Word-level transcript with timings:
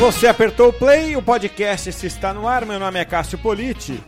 Você 0.00 0.26
apertou 0.26 0.70
o 0.70 0.72
play, 0.72 1.14
o 1.14 1.20
podcast 1.20 1.92
se 1.92 2.06
está 2.06 2.32
no 2.32 2.48
ar. 2.48 2.64
Meu 2.64 2.78
nome 2.78 2.98
é 2.98 3.04
Cássio 3.04 3.36
Politi 3.36 4.02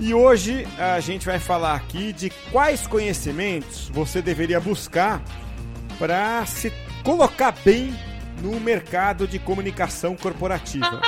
e 0.00 0.14
hoje 0.14 0.66
a 0.78 0.98
gente 1.00 1.26
vai 1.26 1.38
falar 1.38 1.74
aqui 1.74 2.14
de 2.14 2.30
quais 2.50 2.86
conhecimentos 2.86 3.90
você 3.90 4.22
deveria 4.22 4.58
buscar 4.58 5.22
para 5.98 6.46
se 6.46 6.72
colocar 7.04 7.52
bem 7.62 7.94
no 8.40 8.58
mercado 8.58 9.28
de 9.28 9.38
comunicação 9.38 10.16
corporativa. 10.16 11.02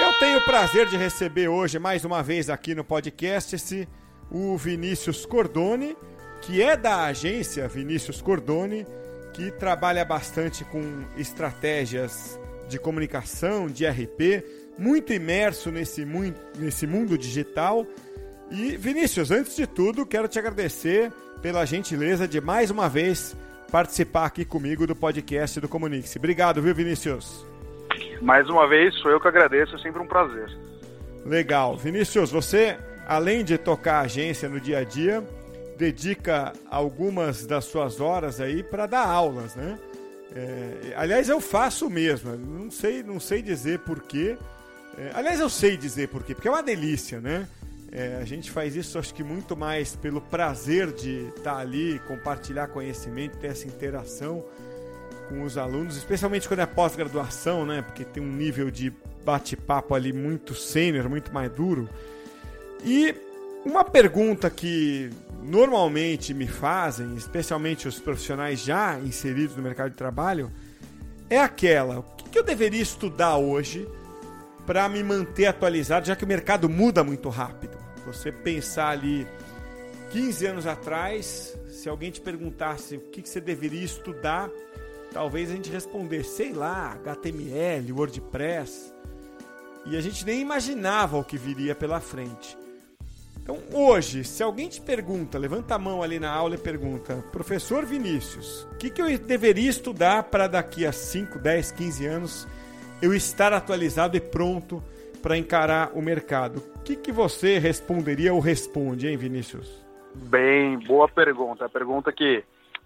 Eu 0.00 0.12
tenho 0.20 0.38
o 0.38 0.44
prazer 0.44 0.86
de 0.86 0.96
receber 0.96 1.48
hoje 1.48 1.80
mais 1.80 2.04
uma 2.04 2.22
vez 2.22 2.48
aqui 2.48 2.72
no 2.72 2.84
podcast 2.84 3.88
o 4.30 4.56
Vinícius 4.56 5.26
Cordone 5.26 5.96
que 6.48 6.62
é 6.62 6.78
da 6.78 7.04
agência 7.04 7.68
Vinícius 7.68 8.22
Cordone, 8.22 8.86
que 9.34 9.50
trabalha 9.50 10.02
bastante 10.02 10.64
com 10.64 11.04
estratégias 11.18 12.40
de 12.66 12.78
comunicação, 12.78 13.66
de 13.66 13.86
RP, 13.86 14.42
muito 14.78 15.12
imerso 15.12 15.70
nesse, 15.70 16.06
nesse 16.56 16.86
mundo 16.86 17.18
digital. 17.18 17.86
E 18.50 18.78
Vinícius, 18.78 19.30
antes 19.30 19.54
de 19.56 19.66
tudo, 19.66 20.06
quero 20.06 20.26
te 20.26 20.38
agradecer 20.38 21.12
pela 21.42 21.66
gentileza 21.66 22.26
de 22.26 22.40
mais 22.40 22.70
uma 22.70 22.88
vez 22.88 23.36
participar 23.70 24.24
aqui 24.24 24.42
comigo 24.42 24.86
do 24.86 24.96
podcast 24.96 25.60
do 25.60 25.68
Comunique-se. 25.68 26.16
Obrigado, 26.16 26.62
viu, 26.62 26.74
Vinícius? 26.74 27.44
Mais 28.22 28.48
uma 28.48 28.66
vez, 28.66 28.94
sou 29.00 29.10
eu 29.10 29.20
que 29.20 29.28
agradeço, 29.28 29.76
é 29.76 29.78
sempre 29.80 30.00
um 30.00 30.06
prazer. 30.06 30.48
Legal. 31.26 31.76
Vinícius, 31.76 32.30
você, 32.30 32.78
além 33.06 33.44
de 33.44 33.58
tocar 33.58 33.96
a 33.96 34.04
agência 34.04 34.48
no 34.48 34.58
dia 34.58 34.78
a 34.78 34.84
dia, 34.84 35.22
dedica 35.78 36.52
algumas 36.68 37.46
das 37.46 37.64
suas 37.64 38.00
horas 38.00 38.40
aí 38.40 38.62
para 38.62 38.86
dar 38.86 39.06
aulas, 39.06 39.54
né? 39.54 39.78
É, 40.34 40.92
aliás, 40.96 41.28
eu 41.28 41.40
faço 41.40 41.88
mesmo, 41.88 42.36
não 42.36 42.70
sei, 42.70 43.02
não 43.02 43.20
sei 43.20 43.40
dizer 43.40 43.78
porquê. 43.78 44.36
É, 44.98 45.12
aliás, 45.14 45.38
eu 45.38 45.48
sei 45.48 45.76
dizer 45.76 46.08
porquê, 46.08 46.34
porque 46.34 46.48
é 46.48 46.50
uma 46.50 46.62
delícia, 46.62 47.20
né? 47.20 47.48
É, 47.90 48.18
a 48.20 48.24
gente 48.24 48.50
faz 48.50 48.76
isso, 48.76 48.98
acho 48.98 49.14
que 49.14 49.22
muito 49.22 49.56
mais 49.56 49.96
pelo 49.96 50.20
prazer 50.20 50.92
de 50.92 51.28
estar 51.28 51.54
tá 51.54 51.58
ali, 51.58 51.98
compartilhar 52.06 52.66
conhecimento, 52.68 53.38
ter 53.38 53.46
essa 53.46 53.66
interação 53.66 54.44
com 55.28 55.42
os 55.42 55.56
alunos, 55.56 55.96
especialmente 55.96 56.48
quando 56.48 56.60
é 56.60 56.66
pós-graduação, 56.66 57.64
né? 57.64 57.82
Porque 57.82 58.04
tem 58.04 58.22
um 58.22 58.32
nível 58.32 58.70
de 58.70 58.92
bate-papo 59.24 59.94
ali 59.94 60.12
muito 60.12 60.54
sênior, 60.54 61.08
muito 61.08 61.32
mais 61.32 61.50
duro. 61.50 61.88
E 62.84 63.14
uma 63.64 63.84
pergunta 63.84 64.48
que 64.48 65.10
normalmente 65.42 66.32
me 66.34 66.46
fazem, 66.46 67.14
especialmente 67.16 67.88
os 67.88 67.98
profissionais 67.98 68.60
já 68.60 68.98
inseridos 69.00 69.56
no 69.56 69.62
mercado 69.62 69.90
de 69.90 69.96
trabalho, 69.96 70.50
é 71.28 71.38
aquela: 71.38 71.98
o 72.00 72.02
que 72.02 72.38
eu 72.38 72.42
deveria 72.42 72.82
estudar 72.82 73.36
hoje 73.36 73.88
para 74.66 74.88
me 74.88 75.02
manter 75.02 75.46
atualizado, 75.46 76.06
já 76.06 76.14
que 76.14 76.24
o 76.24 76.28
mercado 76.28 76.68
muda 76.68 77.02
muito 77.02 77.28
rápido? 77.28 77.76
Você 78.06 78.30
pensar 78.30 78.90
ali 78.90 79.26
15 80.10 80.46
anos 80.46 80.66
atrás, 80.66 81.56
se 81.68 81.88
alguém 81.88 82.10
te 82.10 82.20
perguntasse 82.20 82.96
o 82.96 83.00
que 83.00 83.26
você 83.26 83.40
deveria 83.40 83.84
estudar, 83.84 84.50
talvez 85.12 85.50
a 85.50 85.54
gente 85.54 85.70
respondesse, 85.70 86.36
sei 86.36 86.52
lá, 86.52 86.92
HTML, 87.04 87.92
WordPress. 87.92 88.92
E 89.86 89.96
a 89.96 90.00
gente 90.00 90.24
nem 90.24 90.40
imaginava 90.40 91.16
o 91.16 91.24
que 91.24 91.38
viria 91.38 91.74
pela 91.74 92.00
frente. 92.00 92.56
Então, 93.50 93.62
hoje, 93.72 94.24
se 94.24 94.42
alguém 94.42 94.68
te 94.68 94.78
pergunta, 94.78 95.38
levanta 95.38 95.74
a 95.74 95.78
mão 95.78 96.02
ali 96.02 96.20
na 96.20 96.30
aula 96.30 96.56
e 96.56 96.58
pergunta, 96.58 97.24
professor 97.32 97.82
Vinícius, 97.82 98.64
o 98.64 98.76
que, 98.76 98.90
que 98.90 99.00
eu 99.00 99.18
deveria 99.18 99.70
estudar 99.70 100.24
para 100.24 100.46
daqui 100.46 100.84
a 100.84 100.92
5, 100.92 101.38
10, 101.38 101.72
15 101.72 102.06
anos 102.06 102.48
eu 103.00 103.14
estar 103.14 103.54
atualizado 103.54 104.18
e 104.18 104.20
pronto 104.20 104.84
para 105.22 105.38
encarar 105.38 105.92
o 105.94 106.02
mercado? 106.02 106.58
O 106.76 106.82
que, 106.82 106.94
que 106.94 107.10
você 107.10 107.58
responderia 107.58 108.34
ou 108.34 108.38
responde, 108.38 109.08
hein, 109.08 109.16
Vinícius? 109.16 109.82
Bem, 110.14 110.78
boa 110.80 111.08
pergunta. 111.08 111.64
A 111.64 111.70
pergunta 111.70 112.12
que, 112.12 112.44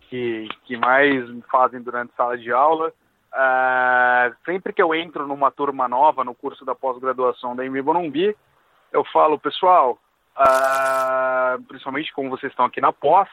que, 0.09 0.47
que 0.65 0.77
mais 0.77 1.29
me 1.29 1.43
fazem 1.50 1.83
durante 1.83 2.15
sala 2.15 2.39
de 2.39 2.53
aula. 2.53 2.93
Uh, 3.34 4.33
sempre 4.44 4.73
que 4.73 4.81
eu 4.81 4.94
entro 4.94 5.27
numa 5.27 5.50
turma 5.50 5.89
nova 5.89 6.23
no 6.23 6.37
curso 6.37 6.65
da 6.65 6.73
pós-graduação 6.73 7.56
da 7.56 7.65
MB 7.65 8.37
eu 8.93 9.03
falo, 9.06 9.39
pessoal, 9.39 9.99
uh, 10.37 11.62
principalmente 11.65 12.12
como 12.12 12.31
vocês 12.31 12.53
estão 12.53 12.65
aqui 12.65 12.81
na 12.81 12.93
pós, 12.93 13.28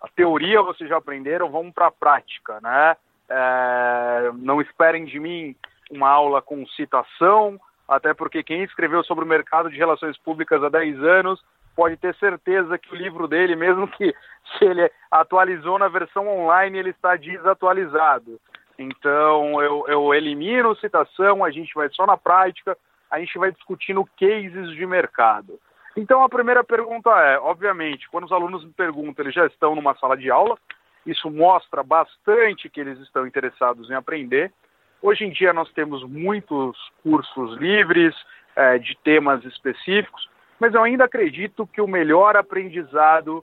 a 0.00 0.08
teoria 0.08 0.62
vocês 0.62 0.88
já 0.88 0.98
aprenderam, 0.98 1.50
vamos 1.50 1.72
para 1.72 1.86
a 1.86 1.90
prática, 1.90 2.60
né? 2.60 2.96
Uh, 3.28 4.32
não 4.38 4.60
esperem 4.60 5.04
de 5.04 5.18
mim 5.18 5.56
uma 5.90 6.08
aula 6.08 6.40
com 6.40 6.66
citação, 6.68 7.58
até 7.88 8.12
porque 8.14 8.42
quem 8.42 8.62
escreveu 8.62 9.02
sobre 9.04 9.24
o 9.24 9.28
mercado 9.28 9.70
de 9.70 9.76
relações 9.76 10.16
públicas 10.18 10.62
há 10.62 10.68
10 10.68 11.02
anos 11.02 11.42
pode 11.74 11.96
ter 11.96 12.14
certeza 12.16 12.78
que 12.78 12.92
o 12.92 12.96
livro 12.96 13.28
dele, 13.28 13.54
mesmo 13.54 13.86
que 13.88 14.14
se 14.58 14.64
ele 14.64 14.90
atualizou 15.10 15.78
na 15.78 15.88
versão 15.88 16.26
online, 16.28 16.78
ele 16.78 16.90
está 16.90 17.16
desatualizado. 17.16 18.40
Então 18.78 19.62
eu, 19.62 19.84
eu 19.88 20.14
elimino 20.14 20.76
citação, 20.76 21.44
a 21.44 21.50
gente 21.50 21.74
vai 21.74 21.88
só 21.90 22.06
na 22.06 22.16
prática, 22.16 22.76
a 23.10 23.18
gente 23.18 23.38
vai 23.38 23.52
discutindo 23.52 24.08
cases 24.18 24.70
de 24.70 24.86
mercado. 24.86 25.58
Então 25.96 26.22
a 26.22 26.28
primeira 26.28 26.62
pergunta 26.62 27.10
é, 27.10 27.38
obviamente, 27.38 28.08
quando 28.10 28.24
os 28.24 28.32
alunos 28.32 28.64
me 28.64 28.72
perguntam, 28.72 29.24
eles 29.24 29.34
já 29.34 29.46
estão 29.46 29.74
numa 29.74 29.96
sala 29.96 30.16
de 30.16 30.30
aula, 30.30 30.58
isso 31.06 31.30
mostra 31.30 31.82
bastante 31.82 32.68
que 32.68 32.80
eles 32.80 32.98
estão 33.00 33.26
interessados 33.26 33.88
em 33.88 33.94
aprender. 33.94 34.52
Hoje 35.00 35.24
em 35.24 35.30
dia 35.30 35.52
nós 35.52 35.72
temos 35.72 36.02
muitos 36.04 36.76
cursos 37.02 37.56
livres 37.58 38.14
é, 38.54 38.76
de 38.78 38.94
temas 39.04 39.42
específicos, 39.44 40.28
mas 40.60 40.74
eu 40.74 40.82
ainda 40.82 41.04
acredito 41.04 41.66
que 41.66 41.80
o 41.80 41.88
melhor 41.88 42.36
aprendizado 42.36 43.42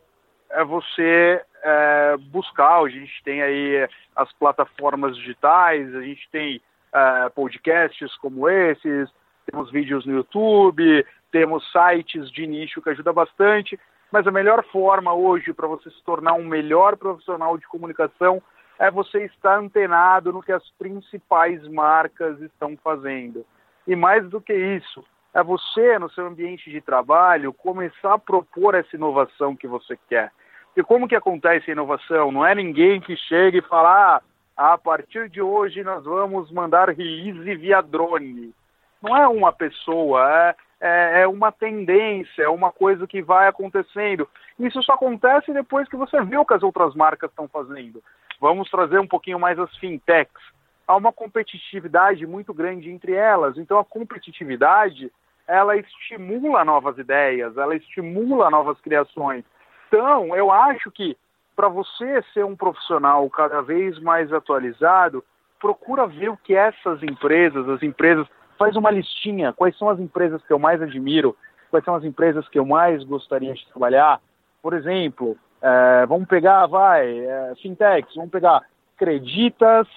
é 0.49 0.63
você 0.63 1.41
é, 1.63 2.17
buscar. 2.31 2.83
A 2.83 2.89
gente 2.89 3.23
tem 3.23 3.41
aí 3.41 3.89
as 4.15 4.31
plataformas 4.33 5.15
digitais, 5.17 5.95
a 5.95 6.01
gente 6.01 6.29
tem 6.31 6.61
é, 6.93 7.29
podcasts 7.29 8.15
como 8.17 8.47
esses, 8.47 9.09
temos 9.49 9.71
vídeos 9.71 10.05
no 10.05 10.13
YouTube, 10.13 11.05
temos 11.33 11.67
sites 11.71 12.29
de 12.31 12.45
nicho 12.45 12.79
que 12.79 12.91
ajuda 12.91 13.11
bastante, 13.11 13.77
mas 14.11 14.27
a 14.27 14.31
melhor 14.31 14.63
forma 14.65 15.11
hoje 15.11 15.51
para 15.51 15.67
você 15.67 15.89
se 15.89 16.03
tornar 16.03 16.33
um 16.33 16.45
melhor 16.45 16.95
profissional 16.95 17.57
de 17.57 17.67
comunicação 17.67 18.39
é 18.77 18.91
você 18.91 19.25
estar 19.25 19.57
antenado 19.57 20.31
no 20.31 20.43
que 20.43 20.51
as 20.51 20.63
principais 20.77 21.67
marcas 21.67 22.39
estão 22.39 22.77
fazendo. 22.83 23.43
E 23.87 23.95
mais 23.95 24.29
do 24.29 24.39
que 24.39 24.53
isso, 24.53 25.03
é 25.33 25.43
você, 25.43 25.97
no 25.97 26.07
seu 26.11 26.27
ambiente 26.27 26.69
de 26.69 26.79
trabalho, 26.79 27.51
começar 27.51 28.13
a 28.13 28.19
propor 28.19 28.75
essa 28.75 28.95
inovação 28.95 29.55
que 29.55 29.67
você 29.67 29.97
quer. 30.07 30.31
E 30.77 30.83
como 30.83 31.07
que 31.07 31.15
acontece 31.15 31.71
a 31.71 31.73
inovação? 31.73 32.31
Não 32.31 32.45
é 32.45 32.53
ninguém 32.53 33.01
que 33.01 33.17
chega 33.17 33.57
e 33.57 33.61
fala, 33.63 34.21
ah, 34.55 34.73
a 34.73 34.77
partir 34.77 35.29
de 35.29 35.41
hoje 35.41 35.83
nós 35.83 36.03
vamos 36.03 36.51
mandar 36.51 36.89
release 36.89 37.55
via 37.55 37.81
drone. 37.81 38.53
Não 39.01 39.17
é 39.17 39.27
uma 39.27 39.51
pessoa, 39.51 40.31
é, 40.31 40.55
é, 40.85 41.21
é 41.21 41.27
uma 41.27 41.49
tendência, 41.49 42.43
é 42.43 42.49
uma 42.49 42.69
coisa 42.69 43.07
que 43.07 43.21
vai 43.21 43.47
acontecendo. 43.47 44.27
Isso 44.59 44.83
só 44.83 44.93
acontece 44.93 45.53
depois 45.53 45.87
que 45.87 45.95
você 45.95 46.21
vê 46.21 46.35
o 46.35 46.45
que 46.45 46.53
as 46.53 46.61
outras 46.61 46.93
marcas 46.93 47.29
estão 47.29 47.47
fazendo. 47.47 48.03
Vamos 48.41 48.69
trazer 48.69 48.99
um 48.99 49.07
pouquinho 49.07 49.39
mais 49.39 49.57
as 49.57 49.73
fintechs. 49.77 50.43
Há 50.85 50.97
uma 50.97 51.13
competitividade 51.13 52.27
muito 52.27 52.53
grande 52.53 52.91
entre 52.91 53.13
elas. 53.13 53.57
Então 53.57 53.79
a 53.79 53.85
competitividade 53.85 55.09
ela 55.47 55.77
estimula 55.77 56.65
novas 56.65 56.97
ideias, 56.97 57.55
ela 57.55 57.75
estimula 57.77 58.49
novas 58.49 58.77
criações. 58.81 59.45
Então 59.87 60.35
eu 60.35 60.51
acho 60.51 60.91
que 60.91 61.17
para 61.55 61.69
você 61.69 62.21
ser 62.33 62.43
um 62.43 62.57
profissional 62.57 63.29
cada 63.29 63.61
vez 63.61 63.97
mais 63.99 64.33
atualizado, 64.33 65.23
procura 65.61 66.07
ver 66.07 66.27
o 66.27 66.35
que 66.35 66.53
essas 66.53 67.01
empresas, 67.03 67.69
as 67.69 67.81
empresas 67.81 68.27
faz 68.57 68.75
uma 68.75 68.91
listinha, 68.91 69.53
quais 69.53 69.77
são 69.77 69.89
as 69.89 69.99
empresas 69.99 70.41
que 70.45 70.53
eu 70.53 70.59
mais 70.59 70.81
admiro, 70.81 71.35
quais 71.69 71.83
são 71.83 71.95
as 71.95 72.03
empresas 72.03 72.47
que 72.49 72.59
eu 72.59 72.65
mais 72.65 73.03
gostaria 73.03 73.53
de 73.53 73.65
trabalhar. 73.67 74.21
Por 74.61 74.73
exemplo, 74.73 75.35
é, 75.61 76.05
vamos 76.05 76.27
pegar, 76.27 76.67
vai, 76.67 77.07
é, 77.19 77.53
fintechs, 77.61 78.15
vamos 78.15 78.31
pegar 78.31 78.61
Creditas, 78.97 79.87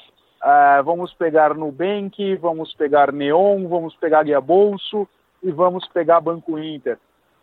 é, 0.43 0.83
vamos 0.83 1.13
pegar 1.15 1.55
Nubank, 1.55 2.37
vamos 2.37 2.73
pegar 2.75 3.13
Neon, 3.13 3.69
vamos 3.69 3.95
pegar 3.97 4.23
Guia 4.23 4.41
Bolso 4.41 5.09
e 5.43 5.51
vamos 5.51 5.87
pegar 5.89 6.21
Banco 6.21 6.59
Inter. 6.59 6.99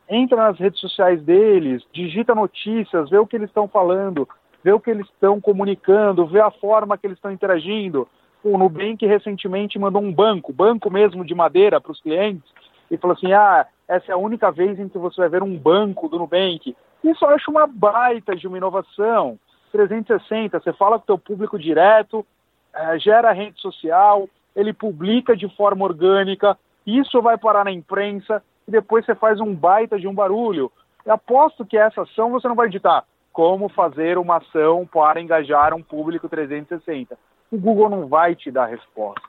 Entra 0.09 0.38
nas 0.38 0.59
redes 0.59 0.80
sociais 0.80 1.21
deles, 1.21 1.83
digita 1.94 2.36
notícias, 2.36 3.09
vê 3.09 3.18
o 3.18 3.27
que 3.27 3.36
eles 3.36 3.50
estão 3.50 3.68
falando, 3.68 4.27
vê 4.63 4.71
o 4.71 4.80
que 4.80 4.89
eles 4.89 5.06
estão 5.07 5.39
comunicando, 5.39 6.25
vê 6.25 6.42
a 6.42 6.51
forma 6.51 6.98
que 6.98 7.07
eles 7.07 7.18
estão 7.18 7.31
interagindo 7.31 8.07
o 8.44 8.57
Nubank 8.57 9.06
recentemente 9.06 9.80
mandou 9.80 10.01
um 10.01 10.13
banco, 10.13 10.51
banco 10.51 10.92
mesmo 10.92 11.24
de 11.24 11.34
madeira 11.34 11.80
para 11.80 11.92
os 11.92 12.01
clientes, 12.01 12.44
e 12.92 12.98
falou 12.98 13.16
assim: 13.16 13.31
ah, 13.34 13.66
essa 13.88 14.12
é 14.12 14.13
a 14.13 14.18
única 14.18 14.51
vez 14.51 14.80
em 14.80 14.90
que 14.90 14.98
você 14.98 15.22
vai 15.22 15.30
ver 15.30 15.44
um 15.44 15.57
banco 15.57 16.10
do 16.10 16.19
Nubank. 16.19 16.75
Isso 17.04 17.25
eu 17.25 17.30
acho 17.30 17.50
uma 17.50 17.68
baita 17.68 18.36
de 18.36 18.48
uma 18.48 18.57
inovação. 18.57 19.40
360, 19.72 20.60
você 20.60 20.72
fala 20.74 20.98
com 20.98 21.04
o 21.04 21.07
teu 21.07 21.18
público 21.18 21.57
direto, 21.57 22.25
é, 22.74 23.00
gera 23.00 23.31
rede 23.31 23.60
social, 23.60 24.30
ele 24.56 24.72
publica 24.72 25.36
de 25.36 25.50
forma 25.56 25.84
orgânica, 25.84 26.57
isso 26.86 27.22
vai 27.22 27.38
parar 27.38 27.63
na 27.63 27.72
imprensa 27.72 28.44
e 28.68 28.72
depois 28.72 29.04
você 29.04 29.16
faz 29.16 29.40
um 29.40 29.54
baita 29.54 30.00
de 30.00 30.07
um 30.07 30.13
barulho. 30.13 30.72
Eu 31.04 31.13
aposto 31.13 31.66
que 31.66 31.78
essa 31.78 32.04
ação 32.04 32.30
você 32.30 32.48
não 32.48 32.56
vai 32.56 32.68
editar 32.68 33.04
como 33.34 33.68
fazer 33.68 34.19
uma 34.19 34.38
ação 34.38 34.86
para 34.86 35.19
engajar 35.19 35.74
um 35.74 35.81
público 35.81 36.30
360. 36.30 37.18
O 37.53 37.59
Google 37.59 37.88
não 37.88 38.07
vai 38.07 38.33
te 38.35 38.50
dar 38.50 38.65
resposta. 38.65 39.21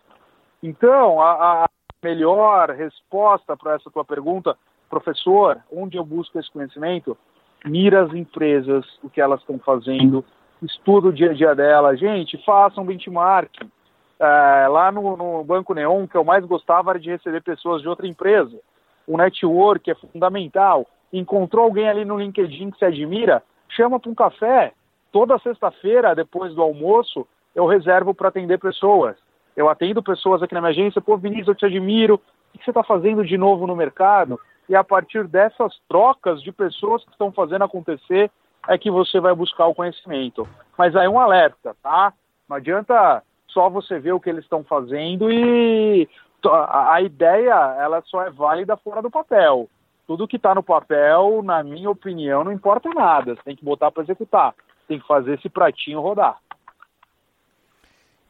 Então, 0.63 1.21
a, 1.21 1.65
a 1.65 1.69
melhor 2.03 2.71
resposta 2.71 3.55
para 3.55 3.75
essa 3.75 3.91
tua 3.91 4.03
pergunta, 4.03 4.57
professor, 4.89 5.61
onde 5.71 5.99
eu 5.99 6.05
busco 6.07 6.39
esse 6.39 6.51
conhecimento? 6.51 7.19
Mira 7.67 8.03
as 8.03 8.15
empresas, 8.15 8.87
o 9.03 9.11
que 9.11 9.21
elas 9.21 9.41
estão 9.41 9.59
fazendo, 9.59 10.25
estuda 10.63 11.09
o 11.09 11.13
dia 11.13 11.33
a 11.33 11.35
dia 11.35 11.55
delas. 11.55 12.01
Gente, 12.01 12.43
façam 12.47 12.87
benchmarking. 12.87 13.71
É, 14.19 14.69
lá 14.69 14.91
no, 14.91 15.19
no, 15.19 15.45
Banco 15.45 15.75
Neon, 15.75 16.07
que 16.07 16.17
eu 16.17 16.25
mais 16.25 16.47
gostava 16.47 16.93
era 16.93 16.99
de 16.99 17.11
receber 17.11 17.43
pessoas 17.43 17.83
de 17.83 17.89
outra 17.91 18.07
empresa. 18.07 18.59
O 19.07 19.19
network 19.19 19.91
é 19.91 19.95
fundamental. 19.97 20.87
Encontrou 21.13 21.67
alguém 21.67 21.91
ali 21.91 22.07
no 22.07 22.19
LinkedIn 22.19 22.71
que 22.71 22.79
se 22.79 22.87
admira, 22.87 23.43
chama 23.69 24.01
para 24.01 24.11
um 24.11 24.15
café. 24.15 24.73
Toda 25.13 25.39
sexta-feira, 25.41 26.15
depois 26.15 26.55
do 26.55 26.63
almoço, 26.63 27.27
eu 27.55 27.67
reservo 27.67 28.15
para 28.15 28.29
atender 28.29 28.59
pessoas. 28.59 29.17
Eu 29.57 29.69
atendo 29.69 30.03
pessoas 30.03 30.43
aqui 30.43 30.55
na 30.55 30.61
minha 30.61 30.71
agência, 30.71 31.01
pô, 31.01 31.17
Vinícius, 31.17 31.49
eu 31.49 31.55
te 31.55 31.67
admiro, 31.67 32.15
o 32.15 32.59
que 32.59 32.65
você 32.65 32.71
está 32.71 32.83
fazendo 32.83 33.25
de 33.25 33.39
novo 33.39 33.67
no 33.67 33.77
mercado? 33.77 34.39
E 34.69 34.75
a 34.75 34.83
partir 34.83 35.27
dessas 35.29 35.79
trocas 35.89 36.43
de 36.43 36.51
pessoas 36.51 37.05
que 37.05 37.11
estão 37.11 37.31
fazendo 37.31 37.65
acontecer, 37.65 38.31
é 38.69 38.79
que 38.79 38.91
você 38.91 39.21
vai 39.21 39.35
buscar 39.35 39.67
o 39.67 39.75
conhecimento. 39.75 40.49
Mas 40.77 40.97
aí 40.97 41.07
um 41.07 41.21
alerta, 41.21 41.77
tá? 41.83 42.13
Não 42.49 42.57
adianta 42.57 43.23
só 43.49 43.69
você 43.69 43.99
ver 43.99 44.13
o 44.13 44.21
que 44.21 44.29
eles 44.29 44.45
estão 44.45 44.65
fazendo 44.65 45.31
e 45.31 46.09
a 46.47 47.01
ideia 47.01 47.55
ela 47.79 48.03
só 48.07 48.23
é 48.23 48.31
válida 48.31 48.77
fora 48.77 49.01
do 49.01 49.11
papel. 49.11 49.69
Tudo 50.07 50.29
que 50.29 50.37
está 50.37 50.55
no 50.55 50.63
papel, 50.63 51.43
na 51.43 51.63
minha 51.63 51.89
opinião, 51.89 52.45
não 52.45 52.53
importa 52.53 52.91
nada. 52.91 53.35
Você 53.35 53.43
tem 53.43 53.57
que 53.57 53.65
botar 53.65 53.91
para 53.91 54.03
executar. 54.03 54.55
Tem 54.87 54.99
que 54.99 55.07
fazer 55.07 55.35
esse 55.35 55.49
pratinho 55.49 56.01
rodar. 56.01 56.39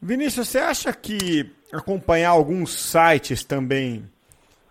Vinícius, 0.06 0.48
você 0.48 0.58
acha 0.58 0.92
que 0.92 1.50
acompanhar 1.72 2.28
alguns 2.28 2.74
sites 2.74 3.42
também 3.42 4.04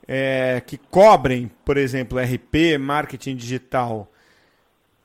é, 0.08 0.62
que 0.62 0.78
cobrem, 0.78 1.50
por 1.66 1.76
exemplo, 1.76 2.20
RP, 2.20 2.78
marketing 2.80 3.36
digital, 3.36 4.08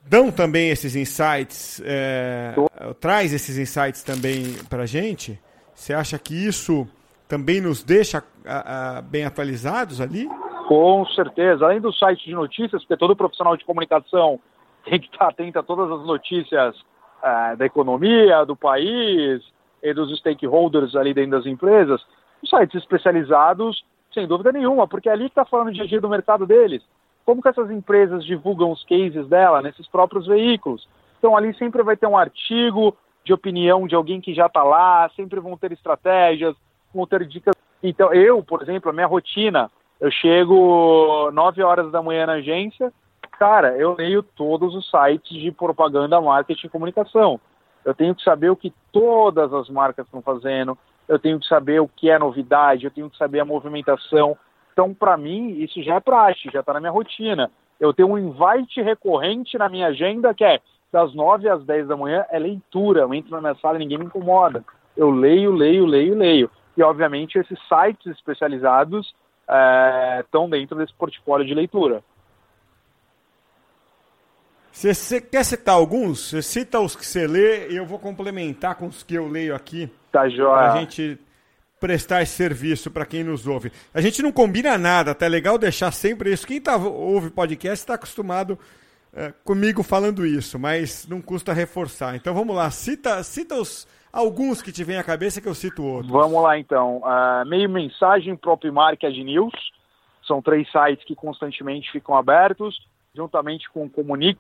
dão 0.04 0.30
também 0.30 0.68
esses 0.68 0.94
insights, 0.94 1.80
é, 1.82 2.54
traz 3.00 3.32
esses 3.32 3.56
insights 3.56 4.02
também 4.02 4.52
para 4.68 4.82
a 4.82 4.86
gente? 4.86 5.40
Você 5.74 5.94
acha 5.94 6.18
que 6.18 6.34
isso 6.34 6.86
também 7.26 7.62
nos 7.62 7.82
deixa 7.82 8.22
a, 8.44 8.98
a, 8.98 9.00
bem 9.00 9.24
atualizados 9.24 9.98
ali? 9.98 10.28
Com 10.66 11.06
certeza. 11.06 11.64
Além 11.64 11.80
do 11.80 11.90
site 11.90 12.26
de 12.26 12.34
notícias, 12.34 12.82
porque 12.82 12.98
todo 12.98 13.16
profissional 13.16 13.56
de 13.56 13.64
comunicação 13.64 14.38
tem 14.84 15.00
que 15.00 15.06
estar 15.06 15.28
atento 15.28 15.58
a 15.58 15.62
todas 15.62 15.90
as 15.90 16.06
notícias 16.06 16.76
é, 17.22 17.56
da 17.56 17.64
economia, 17.64 18.44
do 18.44 18.54
país, 18.54 19.42
e 19.82 19.92
dos 19.92 20.16
stakeholders 20.18 20.94
ali 20.94 21.14
dentro 21.14 21.32
das 21.32 21.46
empresas, 21.46 22.04
os 22.42 22.50
sites 22.50 22.80
especializados, 22.80 23.84
sem 24.12 24.26
dúvida 24.26 24.52
nenhuma, 24.52 24.86
porque 24.86 25.08
é 25.08 25.12
ali 25.12 25.24
que 25.24 25.30
está 25.30 25.44
falando 25.44 25.72
de 25.72 25.80
agir 25.80 26.00
do 26.00 26.08
mercado 26.08 26.46
deles. 26.46 26.82
Como 27.24 27.42
que 27.42 27.48
essas 27.48 27.70
empresas 27.70 28.24
divulgam 28.24 28.70
os 28.70 28.82
cases 28.84 29.26
dela 29.28 29.60
nesses 29.60 29.86
próprios 29.86 30.26
veículos? 30.26 30.88
Então 31.18 31.36
ali 31.36 31.54
sempre 31.54 31.82
vai 31.82 31.96
ter 31.96 32.06
um 32.06 32.16
artigo 32.16 32.96
de 33.24 33.32
opinião 33.32 33.86
de 33.86 33.94
alguém 33.94 34.20
que 34.20 34.32
já 34.32 34.46
está 34.46 34.62
lá, 34.62 35.10
sempre 35.14 35.40
vão 35.40 35.56
ter 35.56 35.72
estratégias, 35.72 36.56
vão 36.94 37.06
ter 37.06 37.26
dicas. 37.26 37.54
Então 37.82 38.12
eu, 38.12 38.42
por 38.42 38.62
exemplo, 38.62 38.90
a 38.90 38.92
minha 38.92 39.06
rotina, 39.06 39.70
eu 40.00 40.10
chego 40.10 41.30
9 41.32 41.62
horas 41.62 41.90
da 41.92 42.02
manhã 42.02 42.26
na 42.26 42.34
agência, 42.34 42.92
cara, 43.38 43.76
eu 43.76 43.94
leio 43.94 44.22
todos 44.22 44.74
os 44.74 44.88
sites 44.90 45.36
de 45.36 45.52
propaganda, 45.52 46.20
marketing 46.20 46.66
e 46.66 46.70
comunicação 46.70 47.38
eu 47.88 47.94
tenho 47.94 48.14
que 48.14 48.22
saber 48.22 48.50
o 48.50 48.56
que 48.56 48.70
todas 48.92 49.50
as 49.50 49.70
marcas 49.70 50.04
estão 50.04 50.20
fazendo, 50.20 50.76
eu 51.08 51.18
tenho 51.18 51.40
que 51.40 51.46
saber 51.46 51.80
o 51.80 51.88
que 51.88 52.10
é 52.10 52.18
novidade, 52.18 52.84
eu 52.84 52.90
tenho 52.90 53.08
que 53.08 53.16
saber 53.16 53.40
a 53.40 53.46
movimentação. 53.46 54.36
Então, 54.74 54.92
para 54.92 55.16
mim, 55.16 55.52
isso 55.52 55.82
já 55.82 55.94
é 55.94 56.00
prática, 56.00 56.50
já 56.52 56.60
está 56.60 56.74
na 56.74 56.80
minha 56.80 56.92
rotina. 56.92 57.50
Eu 57.80 57.94
tenho 57.94 58.10
um 58.10 58.18
invite 58.18 58.82
recorrente 58.82 59.56
na 59.56 59.70
minha 59.70 59.86
agenda 59.86 60.34
que 60.34 60.44
é 60.44 60.60
das 60.92 61.14
9 61.14 61.48
às 61.48 61.64
10 61.64 61.88
da 61.88 61.96
manhã, 61.96 62.26
é 62.28 62.38
leitura. 62.38 63.00
Eu 63.00 63.14
entro 63.14 63.30
na 63.30 63.40
minha 63.40 63.54
sala 63.54 63.76
e 63.76 63.78
ninguém 63.78 63.96
me 63.96 64.04
incomoda. 64.04 64.62
Eu 64.94 65.10
leio, 65.10 65.50
leio, 65.50 65.86
leio, 65.86 66.14
leio. 66.14 66.50
E, 66.76 66.82
obviamente, 66.82 67.38
esses 67.38 67.58
sites 67.66 68.12
especializados 68.12 69.14
estão 70.20 70.44
é, 70.44 70.48
dentro 70.50 70.76
desse 70.76 70.92
portfólio 70.92 71.46
de 71.46 71.54
leitura. 71.54 72.02
Você 74.78 75.20
quer 75.20 75.44
citar 75.44 75.74
alguns? 75.74 76.30
Você 76.30 76.40
cita 76.40 76.78
os 76.78 76.94
que 76.94 77.04
você 77.04 77.26
lê 77.26 77.68
e 77.68 77.76
eu 77.76 77.84
vou 77.84 77.98
complementar 77.98 78.76
com 78.76 78.86
os 78.86 79.02
que 79.02 79.16
eu 79.16 79.26
leio 79.26 79.52
aqui. 79.52 79.90
Tá 80.12 80.28
joia. 80.28 80.70
Pra 80.70 80.76
gente 80.76 81.18
prestar 81.80 82.22
esse 82.22 82.36
serviço 82.36 82.88
para 82.88 83.04
quem 83.04 83.24
nos 83.24 83.44
ouve. 83.44 83.72
A 83.92 84.00
gente 84.00 84.22
não 84.22 84.30
combina 84.30 84.78
nada, 84.78 85.16
tá 85.16 85.26
é 85.26 85.28
legal 85.28 85.58
deixar 85.58 85.90
sempre 85.90 86.32
isso. 86.32 86.46
Quem 86.46 86.60
tá, 86.60 86.76
ouve 86.76 87.28
podcast 87.28 87.82
está 87.82 87.94
acostumado 87.94 88.56
é, 89.12 89.32
comigo 89.44 89.82
falando 89.82 90.24
isso, 90.24 90.60
mas 90.60 91.08
não 91.08 91.20
custa 91.20 91.52
reforçar. 91.52 92.14
Então 92.14 92.32
vamos 92.32 92.54
lá, 92.54 92.70
cita, 92.70 93.20
cita 93.24 93.56
os, 93.56 93.84
alguns 94.12 94.62
que 94.62 94.70
te 94.70 94.84
vem 94.84 94.96
à 94.96 95.02
cabeça 95.02 95.40
que 95.40 95.48
eu 95.48 95.56
cito 95.56 95.82
outros. 95.82 96.12
Vamos 96.12 96.40
lá 96.40 96.56
então. 96.56 96.98
Uh, 96.98 97.44
meio 97.48 97.68
mensagem, 97.68 98.36
próprio 98.36 98.72
Market 98.72 99.16
News. 99.16 99.54
São 100.24 100.40
três 100.40 100.70
sites 100.70 101.04
que 101.04 101.16
constantemente 101.16 101.90
ficam 101.90 102.14
abertos 102.14 102.78
juntamente 103.18 103.68
com 103.70 103.84
o 103.84 103.90
Comunix, 103.90 104.38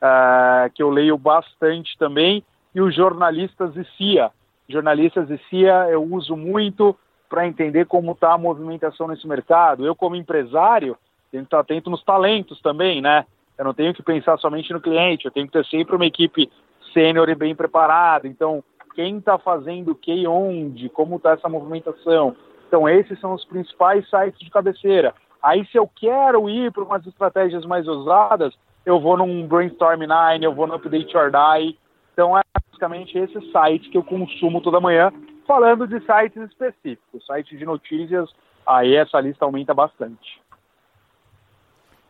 uh, 0.00 0.72
que 0.74 0.82
eu 0.82 0.88
leio 0.88 1.18
bastante 1.18 1.96
também, 1.98 2.42
e 2.74 2.80
os 2.80 2.94
jornalistas 2.94 3.76
e 3.76 3.84
CIA. 3.96 4.30
Jornalistas 4.68 5.30
e 5.30 5.38
CIA 5.48 5.90
eu 5.90 6.02
uso 6.02 6.34
muito 6.34 6.96
para 7.28 7.46
entender 7.46 7.84
como 7.84 8.12
está 8.12 8.32
a 8.32 8.38
movimentação 8.38 9.06
nesse 9.06 9.26
mercado. 9.26 9.84
Eu, 9.84 9.94
como 9.94 10.16
empresário, 10.16 10.96
tenho 11.30 11.44
que 11.44 11.48
estar 11.48 11.60
atento 11.60 11.90
nos 11.90 12.02
talentos 12.02 12.60
também, 12.62 13.02
né? 13.02 13.26
Eu 13.58 13.64
não 13.64 13.74
tenho 13.74 13.92
que 13.92 14.02
pensar 14.02 14.38
somente 14.38 14.72
no 14.72 14.80
cliente, 14.80 15.26
eu 15.26 15.30
tenho 15.30 15.46
que 15.46 15.52
ter 15.52 15.64
sempre 15.66 15.94
uma 15.94 16.06
equipe 16.06 16.50
sênior 16.92 17.28
e 17.28 17.34
bem 17.34 17.54
preparada. 17.54 18.26
Então, 18.26 18.64
quem 18.94 19.18
está 19.18 19.38
fazendo 19.38 19.92
o 19.92 19.94
que 19.94 20.12
e 20.12 20.26
onde, 20.26 20.88
como 20.88 21.16
está 21.16 21.32
essa 21.32 21.48
movimentação. 21.48 22.34
Então, 22.66 22.88
esses 22.88 23.18
são 23.20 23.34
os 23.34 23.44
principais 23.44 24.08
sites 24.08 24.40
de 24.40 24.50
cabeceira. 24.50 25.14
Aí, 25.46 25.64
se 25.66 25.78
eu 25.78 25.88
quero 25.94 26.50
ir 26.50 26.72
para 26.72 26.82
umas 26.82 27.06
estratégias 27.06 27.64
mais 27.64 27.86
ousadas, 27.86 28.52
eu 28.84 28.98
vou 28.98 29.16
num 29.16 29.46
Brainstorm 29.46 30.02
9, 30.04 30.44
eu 30.44 30.52
vou 30.52 30.66
no 30.66 30.74
Update 30.74 31.16
or 31.16 31.30
Die. 31.30 31.78
Então, 32.12 32.36
é 32.36 32.42
basicamente 32.52 33.16
esse 33.16 33.52
site 33.52 33.88
que 33.88 33.96
eu 33.96 34.02
consumo 34.02 34.60
toda 34.60 34.80
manhã, 34.80 35.12
falando 35.46 35.86
de 35.86 36.00
sites 36.00 36.42
específicos. 36.50 37.24
Sites 37.24 37.56
de 37.56 37.64
notícias, 37.64 38.28
aí 38.66 38.96
essa 38.96 39.20
lista 39.20 39.44
aumenta 39.44 39.72
bastante. 39.72 40.42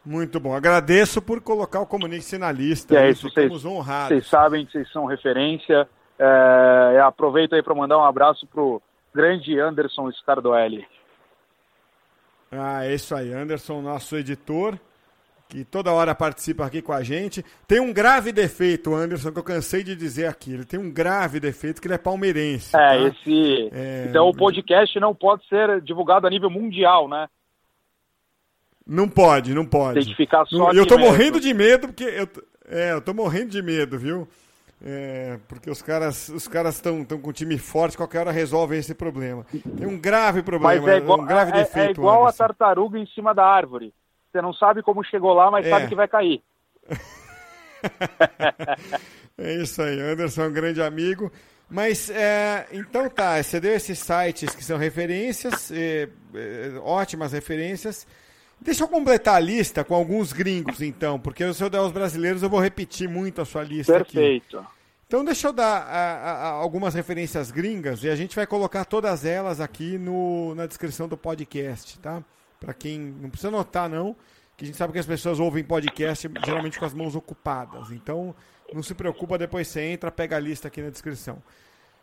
Muito 0.03 0.41
bom. 0.41 0.55
Agradeço 0.55 1.21
por 1.21 1.43
colocar 1.43 1.81
o 1.81 1.87
Comunique 1.87 2.39
na 2.39 2.51
lista. 2.51 2.95
E 2.95 2.97
é 2.97 3.11
isso, 3.11 3.29
Ficamos 3.29 3.65
vocês, 3.65 3.65
honrados. 3.67 4.09
Vocês 4.09 4.27
sabem 4.29 4.65
que 4.65 4.73
vocês 4.73 4.91
são 4.91 5.05
referência. 5.05 5.87
É, 6.19 7.01
aproveito 7.05 7.55
aí 7.55 7.63
para 7.63 7.75
mandar 7.75 7.99
um 7.99 8.05
abraço 8.05 8.47
para 8.47 8.63
o 8.63 8.81
grande 9.15 9.61
Anderson 9.61 10.11
Scardoelli. 10.13 10.87
Ah, 12.51 12.85
é 12.85 12.95
isso 12.95 13.15
aí. 13.15 13.33
Anderson, 13.33 13.81
nosso 13.81 14.17
editor, 14.17 14.79
que 15.49 15.65
toda 15.65 15.93
hora 15.93 16.15
participa 16.15 16.65
aqui 16.65 16.81
com 16.81 16.93
a 16.93 17.03
gente. 17.03 17.45
Tem 17.67 17.81
um 17.81 17.93
grave 17.93 18.33
defeito, 18.33 18.95
Anderson, 18.95 19.33
que 19.33 19.39
eu 19.39 19.45
cansei 19.45 19.83
de 19.83 19.95
dizer 19.95 20.27
aqui. 20.27 20.53
Ele 20.53 20.65
tem 20.65 20.79
um 20.79 20.91
grave 20.91 21.41
defeito 21.41 21.81
que 21.81 21.87
ele 21.87 21.95
é 21.95 21.99
palmeirense. 21.99 22.75
É, 22.75 22.79
tá? 22.79 22.97
esse. 22.99 23.71
É... 23.73 24.07
Então 24.09 24.29
o 24.29 24.37
podcast 24.37 24.99
não 25.01 25.15
pode 25.15 25.47
ser 25.49 25.81
divulgado 25.83 26.27
a 26.27 26.31
nível 26.31 26.51
mundial, 26.51 27.09
né? 27.09 27.29
Não 28.87 29.09
pode, 29.09 29.53
não 29.53 29.67
pode. 29.67 29.99
Tem 29.99 30.09
que 30.09 30.15
ficar 30.15 30.47
só. 30.47 30.71
Eu 30.71 30.87
tô 30.87 30.97
mesmo. 30.97 31.11
morrendo 31.11 31.41
de 31.41 31.53
medo, 31.53 31.89
porque. 31.89 32.05
Eu, 32.05 32.29
é, 32.69 32.93
eu 32.93 33.01
tô 33.01 33.13
morrendo 33.13 33.51
de 33.51 33.61
medo, 33.61 33.99
viu? 33.99 34.29
É, 34.85 35.39
porque 35.49 35.71
os 35.71 35.81
caras 35.81 36.29
os 36.29 36.47
caras 36.47 36.75
estão 36.75 37.03
tão 37.03 37.19
com 37.19 37.31
um 37.31 37.33
time 37.33 37.57
forte, 37.57 37.97
qualquer 37.97 38.21
hora 38.21 38.31
resolvem 38.31 38.79
esse 38.79 38.95
problema. 38.95 39.47
Tem 39.77 39.87
um 39.87 39.99
grave 39.99 40.43
problema, 40.43 40.93
é 40.93 40.99
igual, 40.99 41.21
um 41.21 41.25
grave 41.25 41.51
é, 41.53 41.55
defeito. 41.55 41.89
É 41.89 41.93
igual 41.93 42.23
Anderson. 42.23 42.45
a 42.45 42.47
tartaruga 42.47 42.99
em 42.99 43.07
cima 43.07 43.35
da 43.35 43.45
árvore. 43.45 43.95
Você 44.31 44.43
não 44.43 44.53
sabe 44.53 44.83
como 44.83 45.03
chegou 45.03 45.33
lá, 45.33 45.51
mas 45.51 45.67
é. 45.67 45.71
sabe 45.71 45.89
que 45.89 45.95
vai 45.95 46.07
cair. 46.07 46.43
é 49.39 49.55
isso 49.55 49.81
aí, 49.81 49.99
Anderson 49.99 50.43
é 50.43 50.49
um 50.49 50.53
grande 50.53 50.83
amigo. 50.83 51.33
Mas 51.69 52.11
é, 52.11 52.67
então 52.71 53.09
tá, 53.09 53.43
você 53.43 53.59
deu 53.59 53.75
esses 53.75 53.99
sites 53.99 54.55
que 54.55 54.63
são 54.63 54.79
referências, 54.79 55.73
é, 55.73 56.09
é, 56.35 56.79
ótimas 56.81 57.33
referências. 57.33 58.07
Deixa 58.61 58.85
eu 58.85 58.89
completar 58.89 59.35
a 59.35 59.41
lista 59.41 59.85
com 59.85 59.95
alguns 59.95 60.33
gringos, 60.33 60.81
então, 60.81 61.21
porque 61.21 61.53
se 61.53 61.63
eu 61.63 61.71
der 61.71 61.81
os 61.81 61.93
brasileiros, 61.93 62.43
eu 62.43 62.49
vou 62.49 62.61
repetir 62.61 63.09
muito 63.09 63.41
a 63.41 63.45
sua 63.45 63.63
lista 63.63 63.93
Perfeito. 63.93 64.59
aqui. 64.59 64.69
Então 65.07 65.25
deixa 65.25 65.47
eu 65.47 65.53
dar 65.53 65.83
a, 65.83 66.33
a, 66.33 66.49
algumas 66.49 66.93
referências 66.95 67.53
gringas 67.53 68.03
e 68.03 68.09
a 68.09 68.17
gente 68.17 68.35
vai 68.35 68.45
colocar 68.45 68.85
todas 68.85 69.25
elas 69.25 69.61
aqui 69.61 69.99
no, 69.99 70.53
na 70.57 70.67
descrição 70.67 71.07
do 71.07 71.17
podcast, 71.17 71.97
tá? 72.01 72.25
Para 72.59 72.75
quem 72.75 72.99
não 72.99 73.31
precisa 73.31 73.51
notar 73.53 73.89
não, 73.89 74.17
que 74.57 74.65
a 74.65 74.67
gente 74.67 74.77
sabe 74.77 74.93
que 74.93 74.99
as 74.99 75.07
pessoas 75.07 75.39
ouvem 75.39 75.63
podcast 75.63 76.29
geralmente 76.45 76.77
com 76.77 76.85
as 76.85 76.93
mãos 76.93 77.15
ocupadas. 77.15 77.93
Então 77.93 78.35
não 78.73 78.83
se 78.83 78.95
preocupa, 78.95 79.39
depois 79.39 79.69
você 79.69 79.83
entra, 79.83 80.11
pega 80.11 80.37
a 80.37 80.41
lista 80.41 80.67
aqui 80.67 80.83
na 80.83 80.91
descrição. 80.91 81.41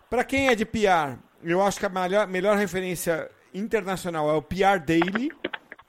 Para 0.10 0.24
quem 0.24 0.48
é 0.48 0.56
de 0.56 0.66
PR, 0.66 1.18
eu 1.44 1.62
acho 1.62 1.80
que 1.80 1.86
a 1.86 1.90
melhor, 1.90 2.26
melhor 2.28 2.56
referência 2.56 3.30
internacional 3.54 4.30
é 4.30 4.34
o 4.34 4.42
PR 4.42 4.80
Daily, 4.86 5.30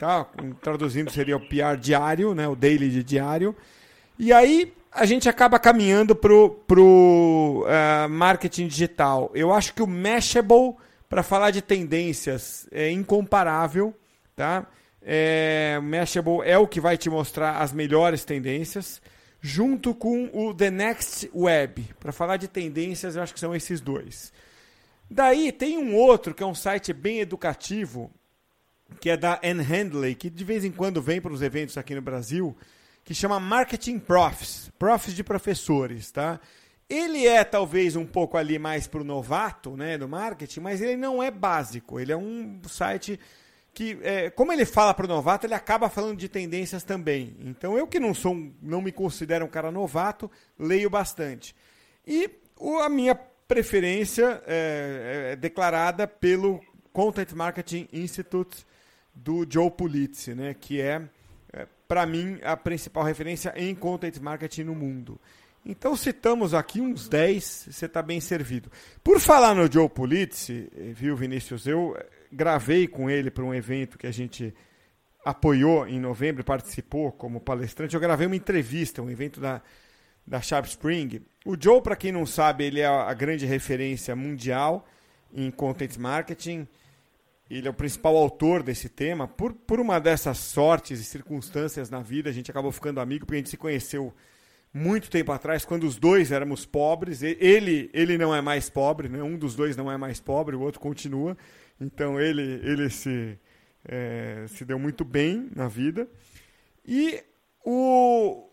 tá? 0.05 0.27
Traduzindo 0.61 1.11
seria 1.11 1.35
o 1.35 1.41
PR 1.41 1.79
diário, 1.81 2.35
né? 2.35 2.47
O 2.47 2.55
daily 2.55 2.91
de 2.91 3.03
diário. 3.03 3.57
E 4.19 4.35
aí 4.35 4.71
a 4.93 5.07
gente 5.07 5.31
acaba 5.31 5.59
caminhando 5.59 6.15
pro, 6.15 6.51
pro 6.67 7.65
uh, 7.67 8.09
marketing 8.11 8.69
digital. 8.69 9.31
Eu 9.35 9.51
acho 9.51 9.73
que 9.73 9.83
o 9.83 9.87
Mashable, 9.87 10.75
para 11.09 11.23
falar 11.23 11.51
de 11.51 11.63
tendências, 11.63 12.69
é 12.71 12.91
incomparável, 12.91 13.95
tá? 14.37 14.67
É, 15.01 15.81
Mashable 15.83 16.43
é 16.45 16.59
o 16.59 16.69
que 16.69 16.81
vai 16.81 16.99
te 16.99 17.09
mostrar 17.09 17.63
as 17.63 17.73
melhores 17.73 18.27
tendências, 18.27 19.01
junto 19.41 19.95
com 19.95 20.29
o 20.35 20.53
The 20.53 20.71
Next 20.71 21.31
Web. 21.35 21.95
Para 21.99 22.13
falar 22.13 22.37
de 22.37 22.47
tendências, 22.47 23.17
eu 23.17 23.23
acho 23.23 23.33
que 23.33 23.41
são 23.41 23.57
esses 23.57 23.81
dois. 23.81 24.33
Daí 25.11 25.51
tem 25.51 25.79
um 25.79 25.95
outro 25.95 26.35
que 26.35 26.43
é 26.43 26.47
um 26.47 26.55
site 26.55 26.93
bem 26.93 27.21
educativo, 27.21 28.11
que 29.01 29.11
é 29.11 29.17
da 29.17 29.41
Anne 29.43 29.63
Handley, 29.63 30.15
que 30.15 30.31
de 30.31 30.45
vez 30.45 30.65
em 30.65 30.71
quando 30.71 31.03
vem 31.03 31.21
para 31.21 31.33
os 31.33 31.43
eventos 31.43 31.77
aqui 31.77 31.95
no 31.95 32.03
Brasil, 32.03 32.57
que 33.05 33.15
chama 33.15 33.39
Marketing 33.39 33.99
Profs, 33.99 34.71
profs 34.79 35.15
de 35.15 35.23
professores, 35.23 36.11
tá? 36.11 36.41
Ele 36.89 37.27
é 37.27 37.43
talvez 37.45 37.97
um 37.97 38.07
pouco 38.07 38.37
ali 38.37 38.59
mais 38.59 38.87
para 38.87 39.01
o 39.01 39.05
novato, 39.05 39.77
né, 39.77 39.97
do 39.97 40.09
marketing, 40.09 40.61
mas 40.61 40.83
ele 40.83 40.97
não 40.97 41.23
é 41.23 41.31
básico. 41.31 41.99
Ele 41.99 42.13
é 42.13 42.17
um 42.17 42.61
site 42.69 43.19
que, 43.73 43.99
é, 44.03 44.31
como 44.31 44.53
ele 44.53 44.65
fala 44.65 44.95
para 44.95 45.07
o 45.07 45.09
novato, 45.09 45.47
ele 45.47 45.55
acaba 45.55 45.89
falando 45.89 46.19
de 46.19 46.29
tendências 46.29 46.85
também. 46.85 47.37
Então 47.41 47.77
eu 47.77 47.87
que 47.87 47.99
não 47.99 48.15
sou, 48.15 48.37
não 48.63 48.81
me 48.81 48.93
considero 48.93 49.45
um 49.45 49.49
cara 49.49 49.73
novato, 49.73 50.31
leio 50.59 50.89
bastante. 50.89 51.55
E 52.07 52.31
o, 52.57 52.79
a 52.79 52.89
minha 52.89 53.15
preferência 53.15 54.43
é, 54.47 55.33
é, 55.33 55.37
declarada 55.37 56.07
pelo 56.07 56.61
Content 56.93 57.33
Marketing 57.33 57.89
Institute 57.93 58.65
do 59.15 59.47
Joe 59.49 59.71
Pulizzi, 59.71 60.35
né, 60.35 60.55
que 60.55 60.81
é, 60.81 61.03
é 61.53 61.67
para 61.87 62.05
mim, 62.07 62.39
a 62.43 62.57
principal 62.57 63.05
referência 63.05 63.53
em 63.57 63.75
Content 63.75 64.19
Marketing 64.19 64.65
no 64.65 64.75
mundo. 64.75 65.21
Então 65.65 65.97
citamos 65.97 66.53
aqui 66.53 66.81
uns 66.81 67.09
10, 67.09 67.69
você 67.71 67.87
está 67.87 68.03
bem 68.03 68.21
servido. 68.21 68.71
Por 69.03 69.19
falar 69.19 69.55
no 69.55 69.71
Joe 69.71 69.89
Pulizzi, 69.89 70.69
viu, 70.95 71.17
Vinícius, 71.17 71.67
eu 71.67 71.97
gravei 72.31 72.87
com 72.87 73.09
ele 73.09 73.31
para 73.31 73.45
um 73.45 73.55
evento 73.55 73.97
que 73.97 74.07
a 74.07 74.13
gente 74.13 74.55
apoiou 75.25 75.87
em 75.87 75.99
novembro, 75.99 76.45
participou 76.45 77.11
como 77.13 77.41
palestrante. 77.41 77.95
Eu 77.95 78.01
gravei 78.01 78.27
uma 78.27 78.37
entrevista, 78.37 79.01
um 79.01 79.11
evento 79.11 79.41
da 79.41 79.63
da 80.27 80.41
Sharp 80.41 80.67
Spring. 80.67 81.21
O 81.45 81.57
Joe, 81.61 81.83
para 81.83 81.97
quem 81.97 82.11
não 82.11 82.25
sabe, 82.25 82.65
ele 82.65 82.81
é 82.81 82.87
a 82.87 83.13
grande 83.13 83.45
referência 83.45 84.17
mundial 84.17 84.87
em 85.33 85.51
content 85.51 85.97
marketing. 85.99 86.67
Ele 87.51 87.69
é 87.69 87.71
o 87.71 87.75
principal 87.75 88.17
autor 88.17 88.63
desse 88.63 88.89
tema. 88.89 89.29
Por, 89.29 89.53
por 89.53 89.79
uma 89.79 89.99
dessas 89.99 90.39
sortes 90.39 91.01
e 91.01 91.05
circunstâncias 91.05 91.91
na 91.91 92.01
vida, 92.01 92.31
a 92.31 92.33
gente 92.33 92.51
acabou 92.51 92.73
ficando 92.73 93.01
amigo, 93.01 93.27
porque 93.27 93.37
a 93.37 93.39
gente 93.39 93.51
se 93.51 93.57
conheceu 93.57 94.13
muito 94.73 95.09
tempo 95.09 95.31
atrás, 95.31 95.65
quando 95.65 95.85
os 95.85 95.97
dois 95.97 96.33
éramos 96.33 96.67
pobres. 96.67 97.23
Ele, 97.23 97.91
ele 97.93 98.19
não 98.19 98.35
é 98.35 98.41
mais 98.41 98.69
pobre, 98.69 99.09
né? 99.09 99.23
um 99.23 99.39
dos 99.39 99.55
dois 99.55 99.77
não 99.77 99.91
é 99.91 99.97
mais 99.97 100.19
pobre, 100.21 100.57
o 100.57 100.61
outro 100.61 100.81
continua. 100.81 101.37
Então 101.81 102.21
ele, 102.21 102.61
ele 102.63 102.91
se, 102.91 103.39
é, 103.85 104.47
se 104.49 104.65
deu 104.65 104.79
muito 104.79 105.05
bem 105.05 105.49
na 105.55 105.69
vida. 105.69 106.09
E 106.85 107.23
o, 107.65 108.49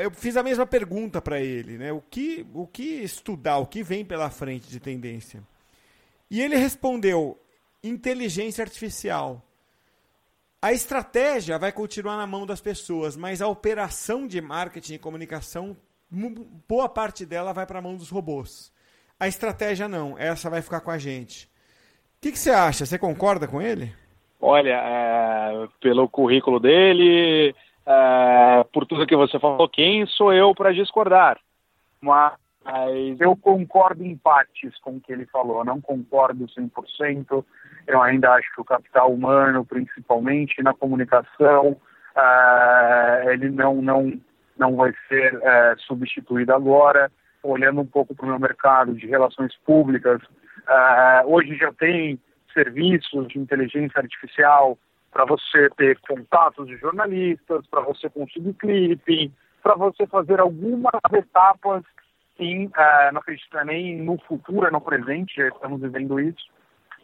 eu 0.00 0.10
fiz 0.12 0.36
a 0.36 0.42
mesma 0.42 0.66
pergunta 0.66 1.20
para 1.20 1.40
ele, 1.40 1.76
né? 1.76 1.92
O 1.92 2.00
que, 2.00 2.46
o 2.54 2.66
que 2.66 3.02
estudar, 3.02 3.58
o 3.58 3.66
que 3.66 3.82
vem 3.82 4.04
pela 4.04 4.30
frente 4.30 4.68
de 4.68 4.78
tendência? 4.78 5.42
E 6.30 6.40
ele 6.40 6.56
respondeu: 6.56 7.38
inteligência 7.82 8.62
artificial. 8.62 9.42
A 10.62 10.72
estratégia 10.72 11.58
vai 11.58 11.72
continuar 11.72 12.16
na 12.18 12.26
mão 12.26 12.44
das 12.44 12.60
pessoas, 12.60 13.16
mas 13.16 13.40
a 13.40 13.48
operação 13.48 14.26
de 14.26 14.40
marketing 14.40 14.94
e 14.94 14.98
comunicação, 14.98 15.74
boa 16.68 16.88
parte 16.88 17.24
dela 17.24 17.54
vai 17.54 17.64
para 17.64 17.78
a 17.78 17.82
mão 17.82 17.96
dos 17.96 18.10
robôs. 18.10 18.70
A 19.18 19.26
estratégia 19.26 19.88
não, 19.88 20.18
essa 20.18 20.50
vai 20.50 20.60
ficar 20.60 20.80
com 20.80 20.90
a 20.90 20.98
gente. 20.98 21.46
O 21.46 22.20
que, 22.20 22.32
que 22.32 22.38
você 22.38 22.50
acha? 22.50 22.84
Você 22.84 22.98
concorda 22.98 23.48
com 23.48 23.62
ele? 23.62 23.94
Olha, 24.38 24.74
é, 24.74 25.68
pelo 25.80 26.08
currículo 26.08 26.60
dele, 26.60 27.54
é, 27.86 28.64
por 28.72 28.84
tudo 28.86 29.06
que 29.06 29.16
você 29.16 29.38
falou, 29.38 29.68
quem 29.68 30.06
sou 30.06 30.32
eu 30.32 30.54
para 30.54 30.72
discordar? 30.72 31.38
Mas 32.02 32.34
eu 33.18 33.34
concordo 33.36 34.04
em 34.04 34.16
partes 34.16 34.78
com 34.80 34.96
o 34.96 35.00
que 35.00 35.12
ele 35.12 35.24
falou, 35.26 35.64
não 35.64 35.80
concordo 35.80 36.46
100%. 36.46 37.44
Eu 37.86 38.02
ainda 38.02 38.32
acho 38.32 38.52
que 38.54 38.60
o 38.60 38.64
capital 38.64 39.12
humano, 39.12 39.64
principalmente 39.64 40.62
na 40.62 40.74
comunicação, 40.74 41.76
é, 42.16 43.32
ele 43.32 43.50
não, 43.50 43.80
não, 43.80 44.20
não 44.58 44.76
vai 44.76 44.92
ser 45.08 45.38
é, 45.42 45.74
substituído 45.78 46.52
agora. 46.54 47.10
Olhando 47.42 47.80
um 47.80 47.86
pouco 47.86 48.14
para 48.14 48.26
o 48.26 48.28
meu 48.28 48.38
mercado 48.38 48.94
de 48.94 49.06
relações 49.06 49.56
públicas, 49.64 50.20
é, 50.68 51.22
hoje 51.24 51.56
já 51.56 51.72
tem 51.72 52.18
serviços 52.52 53.28
de 53.28 53.38
inteligência 53.38 53.98
artificial 53.98 54.76
para 55.10 55.24
você 55.24 55.68
ter 55.76 55.98
contatos 56.00 56.66
de 56.66 56.76
jornalistas, 56.76 57.66
para 57.66 57.80
você 57.80 58.08
conseguir 58.08 58.54
clipe, 58.54 59.32
para 59.62 59.74
você 59.74 60.06
fazer 60.06 60.40
algumas 60.40 60.92
etapas, 61.12 61.82
sim, 62.36 62.66
uh, 62.66 63.12
não 63.12 63.20
acredito 63.20 63.64
nem 63.64 64.00
no 64.00 64.18
futuro, 64.18 64.66
é 64.66 64.70
no 64.70 64.80
presente, 64.80 65.36
já 65.36 65.48
estamos 65.48 65.80
vivendo 65.80 66.18
isso, 66.18 66.50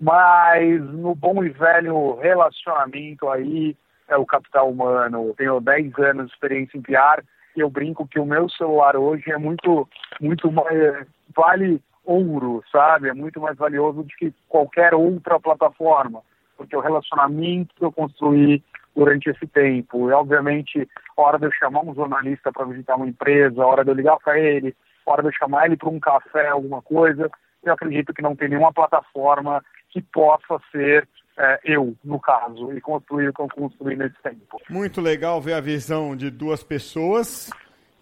mas 0.01 0.81
no 0.93 1.15
bom 1.15 1.43
e 1.45 1.49
velho 1.49 2.17
relacionamento 2.17 3.29
aí, 3.29 3.77
é 4.09 4.17
o 4.17 4.27
capital 4.27 4.71
humano. 4.71 5.35
Tenho 5.37 5.61
10 5.61 5.99
anos 5.99 6.27
de 6.27 6.33
experiência 6.33 6.79
em 6.79 6.83
PR 6.83 7.23
e 7.57 7.61
eu 7.61 7.71
brinco 7.71 8.07
que 8.07 8.21
o 8.21 8.27
meu 8.27 8.49
celular 8.51 8.97
hoje 8.97 9.31
é 9.31 9.39
muito, 9.39 9.89
muito 10.21 10.51
mais, 10.53 11.07
vale 11.35 11.81
ouro, 12.05 12.63
sabe? 12.71 13.09
É 13.09 13.15
muito 13.15 13.41
mais 13.41 13.57
valioso 13.57 14.03
do 14.03 14.09
que 14.09 14.33
qualquer 14.49 14.95
outra 14.95 15.41
plataforma 15.41 16.23
porque 16.57 16.77
o 16.77 16.81
relacionamento 16.81 17.75
que 17.75 17.85
eu 17.85 17.93
construí 17.93 18.63
durante 18.95 19.29
esse 19.29 19.47
tempo, 19.47 20.09
e 20.09 20.13
obviamente, 20.13 20.89
a 21.17 21.23
hora 21.23 21.39
de 21.39 21.47
eu 21.47 21.53
chamar 21.53 21.81
um 21.81 21.95
jornalista 21.95 22.51
para 22.51 22.65
visitar 22.65 22.97
uma 22.97 23.07
empresa, 23.07 23.63
a 23.63 23.67
hora 23.67 23.85
de 23.85 23.91
eu 23.91 23.95
ligar 23.95 24.17
para 24.19 24.39
ele, 24.39 24.75
a 25.07 25.11
hora 25.11 25.23
de 25.23 25.29
eu 25.29 25.33
chamar 25.33 25.67
ele 25.67 25.77
para 25.77 25.91
um 25.91 26.01
café, 26.01 26.49
alguma 26.49 26.81
coisa, 26.81 27.31
eu 27.63 27.73
acredito 27.73 28.15
que 28.15 28.23
não 28.23 28.35
tem 28.35 28.49
nenhuma 28.49 28.73
plataforma 28.73 29.63
que 29.91 30.03
possa 30.03 30.61
ser 30.73 31.09
é, 31.39 31.61
eu, 31.65 31.95
no 32.03 32.19
caso, 32.19 32.73
e 32.73 32.81
construir 32.81 33.29
o 33.29 33.33
que 33.33 33.43
eu 33.43 33.49
construí 33.49 33.97
nesse 33.97 34.17
tempo. 34.23 34.59
Muito 34.71 35.01
legal 35.01 35.41
ver 35.41 35.55
a 35.55 35.61
visão 35.61 36.17
de 36.17 36.31
duas 36.31 36.63
pessoas 36.63 37.51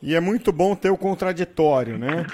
e 0.01 0.15
é 0.15 0.21
muito 0.21 0.53
bom 0.53 0.75
ter 0.77 0.91
o 0.91 0.99
contraditório, 0.99 1.99
né? 1.99 2.27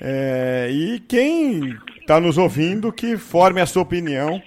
É, 0.00 0.68
e 0.70 1.00
quem 1.00 1.76
está 2.00 2.18
nos 2.18 2.38
ouvindo 2.38 2.92
que 2.92 3.16
forme 3.16 3.60
a 3.60 3.66
sua 3.66 3.82
opinião 3.82 4.40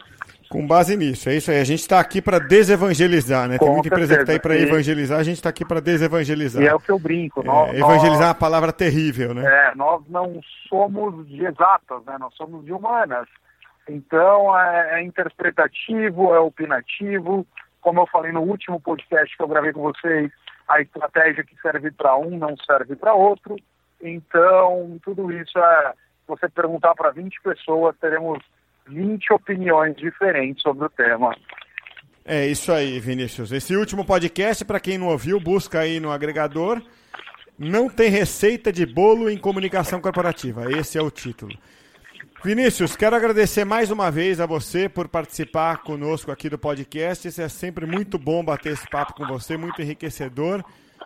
com 0.50 0.66
base 0.66 0.96
nisso, 0.96 1.30
é 1.30 1.36
isso 1.36 1.50
aí. 1.50 1.60
A 1.60 1.64
gente 1.64 1.80
está 1.80 2.00
aqui 2.00 2.22
para 2.22 2.38
desevangelizar, 2.38 3.50
né? 3.50 3.58
Com 3.58 3.66
Tem 3.66 3.74
muita 3.74 3.88
empresa 3.88 4.16
que 4.16 4.22
está 4.22 4.34
aí 4.34 4.40
para 4.40 4.56
evangelizar, 4.56 5.20
a 5.20 5.24
gente 5.24 5.38
está 5.38 5.50
aqui 5.50 5.66
para 5.66 5.80
desevangelizar. 5.80 6.62
E 6.62 6.68
é 6.68 6.74
o 6.76 6.80
que 6.80 6.92
eu 6.92 7.00
brinco. 7.00 7.42
É, 7.42 7.44
nós, 7.44 7.74
evangelizar 7.76 8.24
é 8.24 8.28
uma 8.28 8.36
palavra 8.36 8.72
terrível, 8.72 9.34
né? 9.34 9.44
É, 9.46 9.76
nós 9.76 10.04
não 10.08 10.40
somos 10.70 11.28
de 11.28 11.44
exatas, 11.44 12.06
né? 12.06 12.18
Nós 12.20 12.36
somos 12.36 12.64
de 12.64 12.72
humanas. 12.72 13.28
Então, 13.88 14.58
é, 14.58 15.00
é 15.00 15.04
interpretativo, 15.04 16.34
é 16.34 16.40
opinativo. 16.40 17.46
Como 17.82 18.00
eu 18.00 18.08
falei 18.08 18.32
no 18.32 18.42
último 18.42 18.80
podcast 18.80 19.36
que 19.36 19.44
eu 19.44 19.48
gravei 19.48 19.74
com 19.74 19.82
vocês, 19.82 20.32
a 20.68 20.82
estratégia 20.82 21.44
que 21.44 21.56
serve 21.62 21.92
para 21.92 22.16
um 22.18 22.38
não 22.38 22.56
serve 22.66 22.96
para 22.96 23.14
outro. 23.14 23.56
Então, 24.02 25.00
tudo 25.04 25.32
isso 25.32 25.58
é. 25.58 25.94
Você 26.26 26.48
perguntar 26.48 26.96
para 26.96 27.12
20 27.12 27.42
pessoas, 27.42 27.98
teremos 28.00 28.40
20 28.88 29.34
opiniões 29.34 29.96
diferentes 29.96 30.64
sobre 30.64 30.86
o 30.86 30.90
tema. 30.90 31.36
É 32.24 32.48
isso 32.48 32.72
aí, 32.72 32.98
Vinícius. 33.02 33.52
Esse 33.52 33.76
último 33.76 34.06
podcast, 34.06 34.64
para 34.64 34.80
quem 34.80 34.98
não 34.98 35.08
ouviu, 35.08 35.38
busca 35.40 35.80
aí 35.80 36.00
no 36.00 36.12
agregador. 36.12 36.82
Não 37.60 37.90
tem 37.90 38.10
receita 38.10 38.72
de 38.72 38.86
bolo 38.86 39.30
em 39.30 39.38
comunicação 39.38 40.00
corporativa. 40.00 40.72
Esse 40.72 40.98
é 40.98 41.02
o 41.02 41.12
título. 41.12 41.54
Vinícius, 42.44 42.94
quero 42.98 43.16
agradecer 43.16 43.64
mais 43.64 43.90
uma 43.90 44.12
vez 44.12 44.42
a 44.42 44.46
você 44.46 44.90
por 44.90 45.08
participar 45.08 45.78
conosco 45.78 46.30
aqui 46.30 46.50
do 46.50 46.60
podcast. 46.60 47.26
Isso 47.26 47.42
é 47.42 47.48
sempre 47.48 47.86
muito 47.86 48.20
bom 48.20 48.44
bater 48.44 48.74
esse 48.74 48.86
papo 48.90 49.14
com 49.14 49.26
você, 49.26 49.56
muito 49.56 49.82
enriquecedor. 49.82 50.62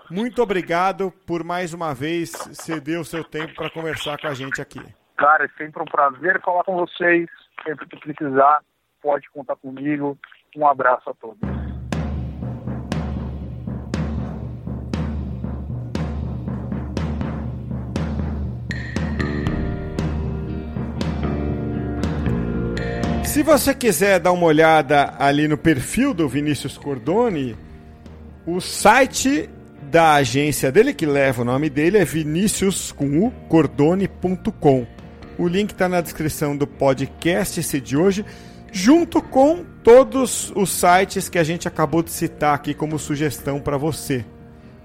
muito 0.10 0.42
obrigado 0.42 1.12
por 1.28 1.44
mais 1.44 1.76
uma 1.76 1.94
vez 1.94 2.32
ceder 2.54 3.00
o 3.00 3.06
seu 3.06 3.24
tempo 3.24 3.54
para 3.54 3.70
conversar 3.70 4.18
com 4.20 4.26
a 4.26 4.34
gente 4.34 4.60
aqui. 4.60 4.82
Cara, 5.16 5.46
é 5.46 5.50
sempre 5.60 5.80
um 5.80 5.86
prazer 5.86 6.42
falar 6.42 6.64
com 6.64 6.76
vocês. 6.76 7.30
Sempre 7.64 7.88
que 7.88 8.00
precisar, 8.00 8.62
pode 9.00 9.30
contar 9.30 9.58
comigo. 9.58 10.18
Um 10.56 10.68
abraço 10.68 11.08
a 11.08 11.14
todos. 11.14 11.57
Se 23.38 23.44
você 23.44 23.72
quiser 23.72 24.20
dar 24.20 24.32
uma 24.32 24.48
olhada 24.48 25.14
ali 25.20 25.48
no 25.48 25.60
perfil 25.60 26.12
do 26.12 26.28
Vinícius 26.28 26.76
Cordoni, 26.76 27.56
o 28.48 28.60
site 28.60 29.48
da 29.84 30.14
agência 30.14 30.72
dele, 30.72 30.92
que 30.92 31.06
leva 31.06 31.44
o 31.44 31.46
nome 31.46 31.70
dele, 31.70 32.00
é 32.00 32.04
viniciuscordone.com. 32.04 34.88
O 35.38 35.48
link 35.48 35.70
está 35.70 35.88
na 35.88 36.02
descrição 36.02 36.58
do 36.58 36.66
podcast 36.66 37.60
esse 37.60 37.80
de 37.80 37.96
hoje, 37.96 38.26
junto 38.72 39.22
com 39.22 39.64
todos 39.84 40.52
os 40.56 40.72
sites 40.72 41.30
que 41.30 41.38
a 41.38 41.44
gente 41.44 41.68
acabou 41.68 42.02
de 42.02 42.10
citar 42.10 42.56
aqui 42.56 42.74
como 42.74 42.98
sugestão 42.98 43.60
para 43.60 43.78
você. 43.78 44.26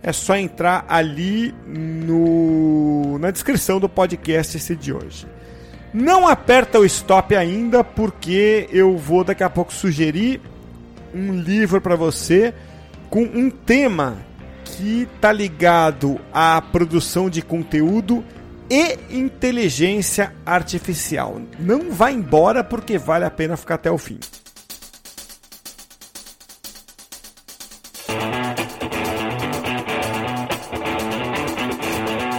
É 0.03 0.13
só 0.13 0.37
entrar 0.37 0.85
ali 0.91 1.55
no, 1.67 3.19
na 3.19 3.31
descrição 3.31 3.81
do 3.81 3.89
podcast 3.89 4.59
esse 4.59 4.77
de 4.77 4.93
hoje. 4.93 5.27
Não 5.93 6.27
aperta 6.27 6.81
o 6.81 6.87
stop 6.87 7.37
ainda, 7.37 7.85
porque 7.85 8.67
eu 8.73 8.97
vou 8.97 9.23
daqui 9.23 9.45
a 9.45 9.51
pouco 9.51 9.73
sugerir 9.73 10.41
um 11.15 11.39
livro 11.39 11.83
para 11.83 11.97
você 11.97 12.55
com 13.11 13.23
um 13.25 13.51
tema 13.51 14.17
que 14.65 15.07
está 15.15 15.31
ligado 15.31 16.19
à 16.33 16.63
produção 16.63 17.29
de 17.29 17.43
conteúdo 17.43 18.25
e 18.71 18.99
inteligência 19.11 20.33
artificial. 20.47 21.43
Não 21.59 21.91
vá 21.91 22.11
embora 22.11 22.65
porque 22.65 22.97
vale 22.97 23.27
a 23.27 23.31
pena 23.31 23.55
ficar 23.55 23.75
até 23.75 23.91
o 23.91 23.99
fim. 23.99 24.19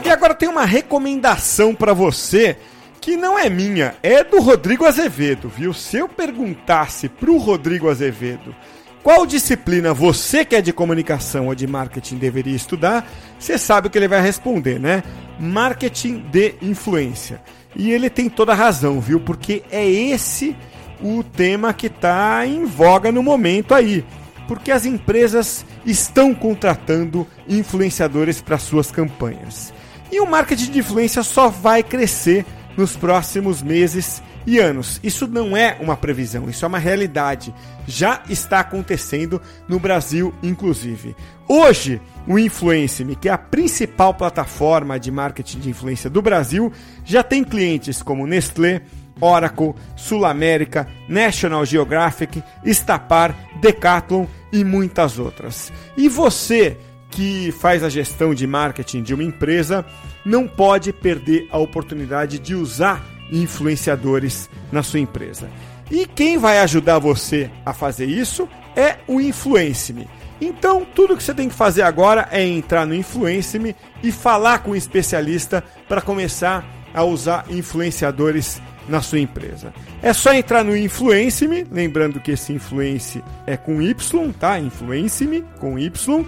E 0.03 0.09
agora 0.09 0.33
tem 0.33 0.49
uma 0.49 0.65
recomendação 0.65 1.75
para 1.75 1.93
você 1.93 2.57
que 3.03 3.17
não 3.17 3.37
é 3.37 3.49
minha, 3.49 3.95
é 4.01 4.23
do 4.23 4.39
Rodrigo 4.39 4.85
Azevedo, 4.85 5.49
viu? 5.49 5.73
Se 5.73 5.97
eu 5.97 6.07
perguntasse 6.07 7.09
pro 7.09 7.37
Rodrigo 7.37 7.89
Azevedo 7.89 8.55
qual 9.03 9.25
disciplina 9.25 9.93
você 9.93 10.45
que 10.45 10.55
é 10.55 10.61
de 10.61 10.71
comunicação 10.71 11.47
ou 11.47 11.55
de 11.55 11.67
marketing 11.67 12.15
deveria 12.15 12.55
estudar, 12.55 13.05
você 13.37 13.57
sabe 13.57 13.87
o 13.87 13.89
que 13.89 13.97
ele 13.97 14.07
vai 14.07 14.21
responder, 14.21 14.79
né? 14.79 15.03
Marketing 15.37 16.23
de 16.31 16.55
influência. 16.61 17.41
E 17.75 17.91
ele 17.91 18.09
tem 18.09 18.29
toda 18.29 18.53
a 18.53 18.55
razão, 18.55 19.01
viu? 19.01 19.19
Porque 19.19 19.63
é 19.69 19.85
esse 19.85 20.55
o 21.01 21.21
tema 21.25 21.73
que 21.73 21.87
está 21.87 22.47
em 22.47 22.63
voga 22.63 23.11
no 23.11 23.21
momento 23.21 23.73
aí. 23.73 24.05
Porque 24.47 24.71
as 24.71 24.85
empresas 24.85 25.65
estão 25.85 26.33
contratando 26.33 27.27
influenciadores 27.49 28.39
para 28.39 28.57
suas 28.57 28.89
campanhas. 28.91 29.73
E 30.09 30.21
o 30.21 30.25
marketing 30.25 30.71
de 30.71 30.79
influência 30.79 31.21
só 31.21 31.49
vai 31.49 31.83
crescer 31.83 32.45
nos 32.77 32.95
próximos 32.95 33.61
meses 33.61 34.21
e 34.45 34.59
anos. 34.59 34.99
Isso 35.03 35.27
não 35.27 35.55
é 35.55 35.77
uma 35.79 35.95
previsão, 35.95 36.49
isso 36.49 36.65
é 36.65 36.67
uma 36.67 36.79
realidade. 36.79 37.53
Já 37.87 38.21
está 38.29 38.59
acontecendo 38.59 39.41
no 39.67 39.79
Brasil, 39.79 40.33
inclusive. 40.41 41.15
Hoje, 41.47 42.01
o 42.27 42.39
Influence-me, 42.39 43.15
que 43.15 43.29
é 43.29 43.31
a 43.31 43.37
principal 43.37 44.13
plataforma 44.13 44.99
de 44.99 45.11
marketing 45.11 45.59
de 45.59 45.69
influência 45.69 46.09
do 46.09 46.21
Brasil, 46.21 46.71
já 47.03 47.23
tem 47.23 47.43
clientes 47.43 48.01
como 48.01 48.27
Nestlé, 48.27 48.81
Oracle, 49.19 49.73
Sul 49.95 50.25
América, 50.25 50.87
National 51.07 51.65
Geographic, 51.65 52.43
Estapar, 52.63 53.35
Decathlon 53.61 54.25
e 54.51 54.63
muitas 54.63 55.19
outras. 55.19 55.71
E 55.95 56.09
você 56.09 56.77
que 57.13 57.51
faz 57.51 57.83
a 57.83 57.89
gestão 57.89 58.33
de 58.33 58.47
marketing 58.47 59.03
de 59.03 59.13
uma 59.13 59.23
empresa 59.23 59.85
não 60.25 60.47
pode 60.47 60.91
perder 60.91 61.47
a 61.51 61.59
oportunidade 61.59 62.39
de 62.39 62.55
usar 62.55 63.05
influenciadores 63.31 64.49
na 64.71 64.81
sua 64.81 64.99
empresa. 64.99 65.47
E 65.91 66.07
quem 66.07 66.37
vai 66.37 66.59
ajudar 66.59 66.97
você 66.97 67.51
a 67.63 67.71
fazer 67.73 68.05
isso 68.05 68.49
é 68.75 68.97
o 69.07 69.21
Influence-me. 69.21 70.07
Então, 70.41 70.85
tudo 70.95 71.15
que 71.15 71.23
você 71.23 71.33
tem 71.33 71.47
que 71.47 71.55
fazer 71.55 71.83
agora 71.83 72.27
é 72.31 72.43
entrar 72.43 72.85
no 72.85 72.95
Influence-me 72.95 73.75
e 74.01 74.11
falar 74.11 74.59
com 74.59 74.71
um 74.71 74.75
especialista 74.75 75.63
para 75.87 76.01
começar 76.01 76.65
a 76.93 77.03
usar 77.03 77.45
influenciadores 77.49 78.61
na 78.87 79.01
sua 79.01 79.19
empresa. 79.19 79.73
É 80.01 80.13
só 80.13 80.33
entrar 80.33 80.63
no 80.63 80.75
Influence-me, 80.75 81.65
lembrando 81.71 82.19
que 82.19 82.31
esse 82.31 82.51
influence 82.51 83.23
é 83.45 83.55
com 83.55 83.81
Y, 83.81 84.31
tá? 84.33 84.59
Influence-me 84.59 85.43
com 85.59 85.77
Y 85.79 86.25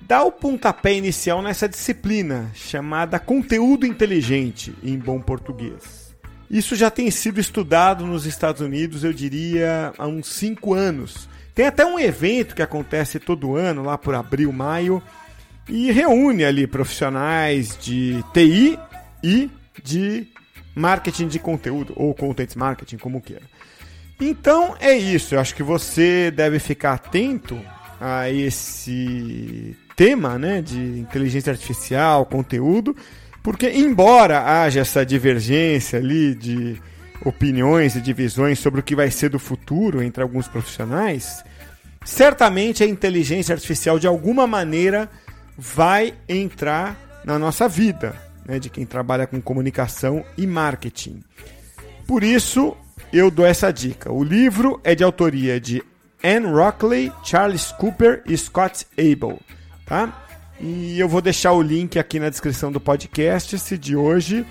dá 0.03 0.23
o 0.23 0.33
pontapé 0.33 0.95
inicial 0.95 1.43
nessa 1.43 1.69
disciplina 1.69 2.51
chamada 2.55 3.19
conteúdo 3.19 3.87
inteligente 3.87 4.75
em 4.83 4.99
bom 4.99 5.21
português. 5.21 6.17
Isso 6.51 6.75
já 6.75 6.91
tem 6.91 7.11
sido 7.11 7.39
estudado 7.39 8.07
nos 8.07 8.25
Estados 8.25 8.63
Unidos, 8.63 9.05
eu 9.05 9.13
diria, 9.13 9.93
há 9.99 10.07
uns 10.07 10.29
5 10.29 10.73
anos. 10.73 11.29
Tem 11.55 11.67
até 11.67 11.85
um 11.85 11.99
evento 11.99 12.55
que 12.55 12.63
acontece 12.63 13.19
todo 13.19 13.55
ano, 13.55 13.83
lá 13.83 13.99
por 13.99 14.15
abril, 14.15 14.51
maio, 14.51 15.03
e 15.69 15.93
reúne 15.93 16.45
ali 16.45 16.67
profissionais 16.67 17.77
de 17.79 18.25
TI 18.33 18.79
e 19.23 19.51
de 19.83 20.27
marketing 20.75 21.29
de 21.29 21.39
conteúdo, 21.39 21.93
ou 21.97 22.15
content 22.15 22.57
marketing, 22.57 22.97
como 22.97 23.21
queira. 23.21 23.43
Então 24.21 24.77
é 24.81 24.97
isso, 24.97 25.35
eu 25.35 25.41
acho 25.41 25.55
que 25.55 25.63
você 25.63 26.31
deve 26.31 26.59
ficar 26.59 26.95
atento 26.95 27.59
a 28.01 28.31
esse 28.31 29.77
tema 29.97 30.39
né, 30.39 30.61
de 30.61 30.79
inteligência 30.79 31.53
artificial, 31.53 32.27
conteúdo, 32.27 32.97
porque 33.43 33.71
embora 33.71 34.63
haja 34.63 34.81
essa 34.81 35.05
divergência 35.05 35.99
ali 35.99 36.35
de 36.35 36.81
opiniões 37.25 37.97
e 37.97 38.01
divisões 38.01 38.59
sobre 38.59 38.81
o 38.81 38.83
que 38.83 38.95
vai 38.95 39.11
ser 39.11 39.31
do 39.31 39.39
futuro 39.39 40.03
entre 40.03 40.23
alguns 40.23 40.47
profissionais, 40.47 41.45
certamente 42.05 42.83
a 42.83 42.87
inteligência 42.87 43.53
artificial 43.53 43.99
de 43.99 44.07
alguma 44.07 44.47
maneira 44.47 45.09
vai 45.57 46.15
entrar 46.29 46.97
na 47.25 47.39
nossa 47.39 47.69
vida, 47.69 48.15
né, 48.47 48.59
de 48.59 48.71
quem 48.71 48.87
trabalha 48.87 49.27
com 49.27 49.41
comunicação 49.41 50.25
e 50.37 50.47
marketing. 50.47 51.23
Por 52.07 52.23
isso, 52.23 52.77
eu 53.13 53.31
dou 53.31 53.47
essa 53.47 53.73
dica. 53.73 54.13
O 54.13 54.23
livro 54.23 54.81
é 54.85 54.95
de 54.95 55.03
autoria 55.03 55.61
de 55.61 55.83
Anne 56.23 56.47
Rockley, 56.47 57.13
Charles 57.23 57.73
Cooper 57.73 58.23
e 58.27 58.37
Scott 58.37 58.87
Abel, 58.99 59.39
tá? 59.87 60.25
E 60.61 60.99
eu 60.99 61.09
vou 61.09 61.21
deixar 61.21 61.53
o 61.53 61.63
link 61.63 61.99
aqui 61.99 62.19
na 62.19 62.29
descrição 62.29 62.73
do 62.73 62.81
podcast 62.81 63.79
de 63.79 63.95
hoje 63.95 64.45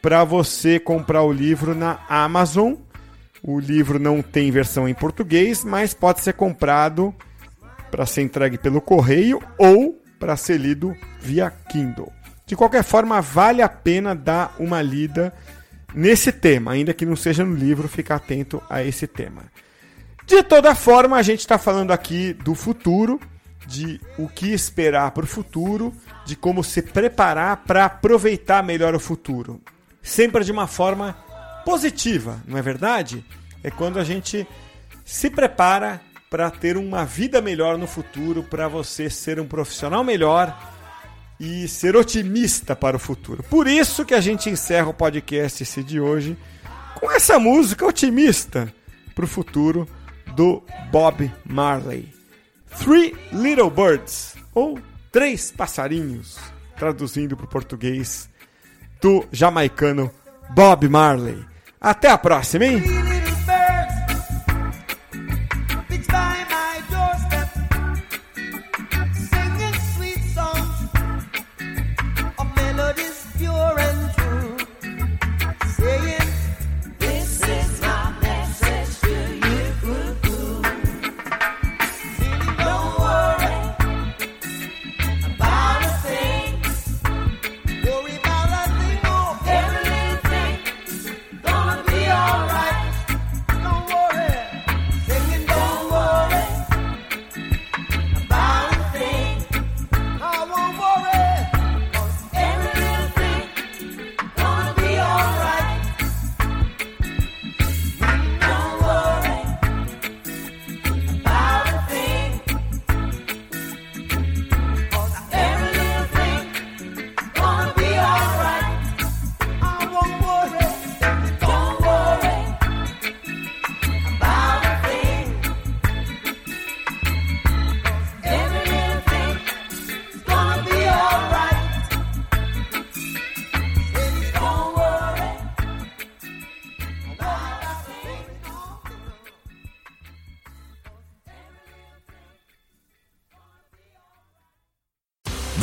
para 0.00 0.24
você 0.24 0.78
comprar 0.80 1.22
o 1.22 1.32
livro 1.32 1.74
na 1.74 2.00
Amazon. 2.08 2.74
O 3.42 3.60
livro 3.60 3.98
não 3.98 4.22
tem 4.22 4.50
versão 4.50 4.88
em 4.88 4.94
português, 4.94 5.64
mas 5.64 5.92
pode 5.92 6.20
ser 6.20 6.32
comprado 6.32 7.14
para 7.90 8.06
ser 8.06 8.22
entregue 8.22 8.56
pelo 8.56 8.80
correio 8.80 9.42
ou 9.58 10.00
para 10.18 10.36
ser 10.36 10.58
lido 10.58 10.96
via 11.20 11.50
Kindle. 11.50 12.10
De 12.46 12.56
qualquer 12.56 12.82
forma, 12.82 13.20
vale 13.20 13.60
a 13.60 13.68
pena 13.68 14.14
dar 14.14 14.54
uma 14.58 14.80
lida 14.80 15.32
nesse 15.94 16.32
tema, 16.32 16.72
ainda 16.72 16.94
que 16.94 17.06
não 17.06 17.16
seja 17.16 17.44
no 17.44 17.54
livro, 17.54 17.88
ficar 17.88 18.16
atento 18.16 18.62
a 18.68 18.82
esse 18.82 19.06
tema. 19.06 19.42
De 20.26 20.42
toda 20.42 20.74
forma, 20.74 21.16
a 21.16 21.22
gente 21.22 21.40
está 21.40 21.58
falando 21.58 21.90
aqui 21.90 22.32
do 22.32 22.54
futuro, 22.54 23.20
de 23.66 24.00
o 24.18 24.28
que 24.28 24.52
esperar 24.52 25.10
para 25.10 25.24
o 25.24 25.26
futuro, 25.26 25.92
de 26.24 26.36
como 26.36 26.62
se 26.62 26.82
preparar 26.82 27.58
para 27.58 27.84
aproveitar 27.84 28.62
melhor 28.62 28.94
o 28.94 29.00
futuro. 29.00 29.60
Sempre 30.02 30.44
de 30.44 30.52
uma 30.52 30.66
forma 30.66 31.16
positiva, 31.64 32.40
não 32.46 32.58
é 32.58 32.62
verdade? 32.62 33.24
É 33.62 33.70
quando 33.70 33.98
a 33.98 34.04
gente 34.04 34.46
se 35.04 35.30
prepara 35.30 36.00
para 36.30 36.50
ter 36.50 36.76
uma 36.76 37.04
vida 37.04 37.40
melhor 37.40 37.76
no 37.76 37.86
futuro, 37.86 38.42
para 38.42 38.66
você 38.66 39.10
ser 39.10 39.38
um 39.38 39.46
profissional 39.46 40.02
melhor 40.02 40.71
e 41.44 41.66
ser 41.66 41.96
otimista 41.96 42.76
para 42.76 42.96
o 42.96 43.00
futuro. 43.00 43.42
Por 43.42 43.66
isso 43.66 44.04
que 44.04 44.14
a 44.14 44.20
gente 44.20 44.48
encerra 44.48 44.90
o 44.90 44.94
podcast 44.94 45.82
de 45.82 45.98
hoje 45.98 46.38
com 46.94 47.10
essa 47.10 47.36
música 47.36 47.84
otimista 47.84 48.72
para 49.12 49.24
o 49.24 49.28
futuro 49.28 49.88
do 50.36 50.62
Bob 50.92 51.32
Marley. 51.44 52.08
Three 52.78 53.16
Little 53.32 53.70
Birds, 53.70 54.36
ou 54.54 54.78
Três 55.10 55.50
Passarinhos, 55.50 56.38
traduzindo 56.76 57.36
para 57.36 57.46
o 57.46 57.48
português, 57.48 58.30
do 59.00 59.26
jamaicano 59.32 60.12
Bob 60.54 60.88
Marley. 60.88 61.44
Até 61.80 62.08
a 62.08 62.16
próxima, 62.16 62.66
hein? 62.66 63.01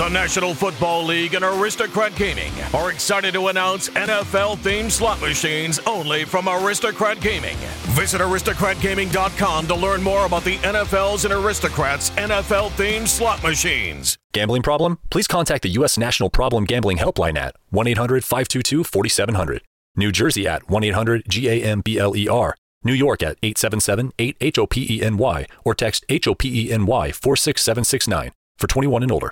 National 0.10 0.54
Football 0.54 1.06
League 1.06 1.34
and 1.34 1.46
Aristocrat 1.46 2.16
Gaming 2.16 2.52
are 2.74 2.92
excited 2.92 3.34
to 3.34 3.48
announce 3.48 3.90
NFL 3.90 4.58
themed 4.58 4.92
slot 4.92 5.22
machines 5.22 5.80
only 5.86 6.26
from 6.26 6.48
Aristocrat 6.48 7.20
Gaming. 7.22 7.56
Visit 7.96 8.22
aristocratgaming.com 8.22 9.68
to 9.68 9.76
learn 9.76 10.02
more 10.02 10.26
about 10.26 10.44
the 10.44 10.58
NFL's 10.58 11.26
and 11.26 11.34
Aristocrats 11.34 12.10
NFL 12.12 12.72
themed 12.72 13.08
slot 13.08 13.42
machines. 13.44 14.18
Gambling 14.34 14.62
problem? 14.62 15.00
Please 15.10 15.28
contact 15.28 15.64
the 15.64 15.70
U.S. 15.70 15.98
National 15.98 16.30
Problem 16.30 16.66
Gambling 16.66 16.98
Helpline 16.98 17.38
at 17.38 17.56
1 17.70 17.88
800 17.88 18.24
522 18.24 18.84
4700. 18.84 19.62
New 19.96 20.12
Jersey 20.12 20.48
at 20.48 20.70
1 20.70 20.84
800 20.84 21.26
GAMBLER. 21.26 22.56
New 22.84 22.94
York 22.94 23.22
at 23.22 23.38
877 23.44 24.14
8 24.18 24.38
HOPENY 24.40 25.48
or 25.66 25.76
text 25.76 26.06
HOPENY 26.08 27.14
46769 27.14 28.32
for 28.58 28.68
21 28.68 29.04
and 29.04 29.12
older. 29.12 29.32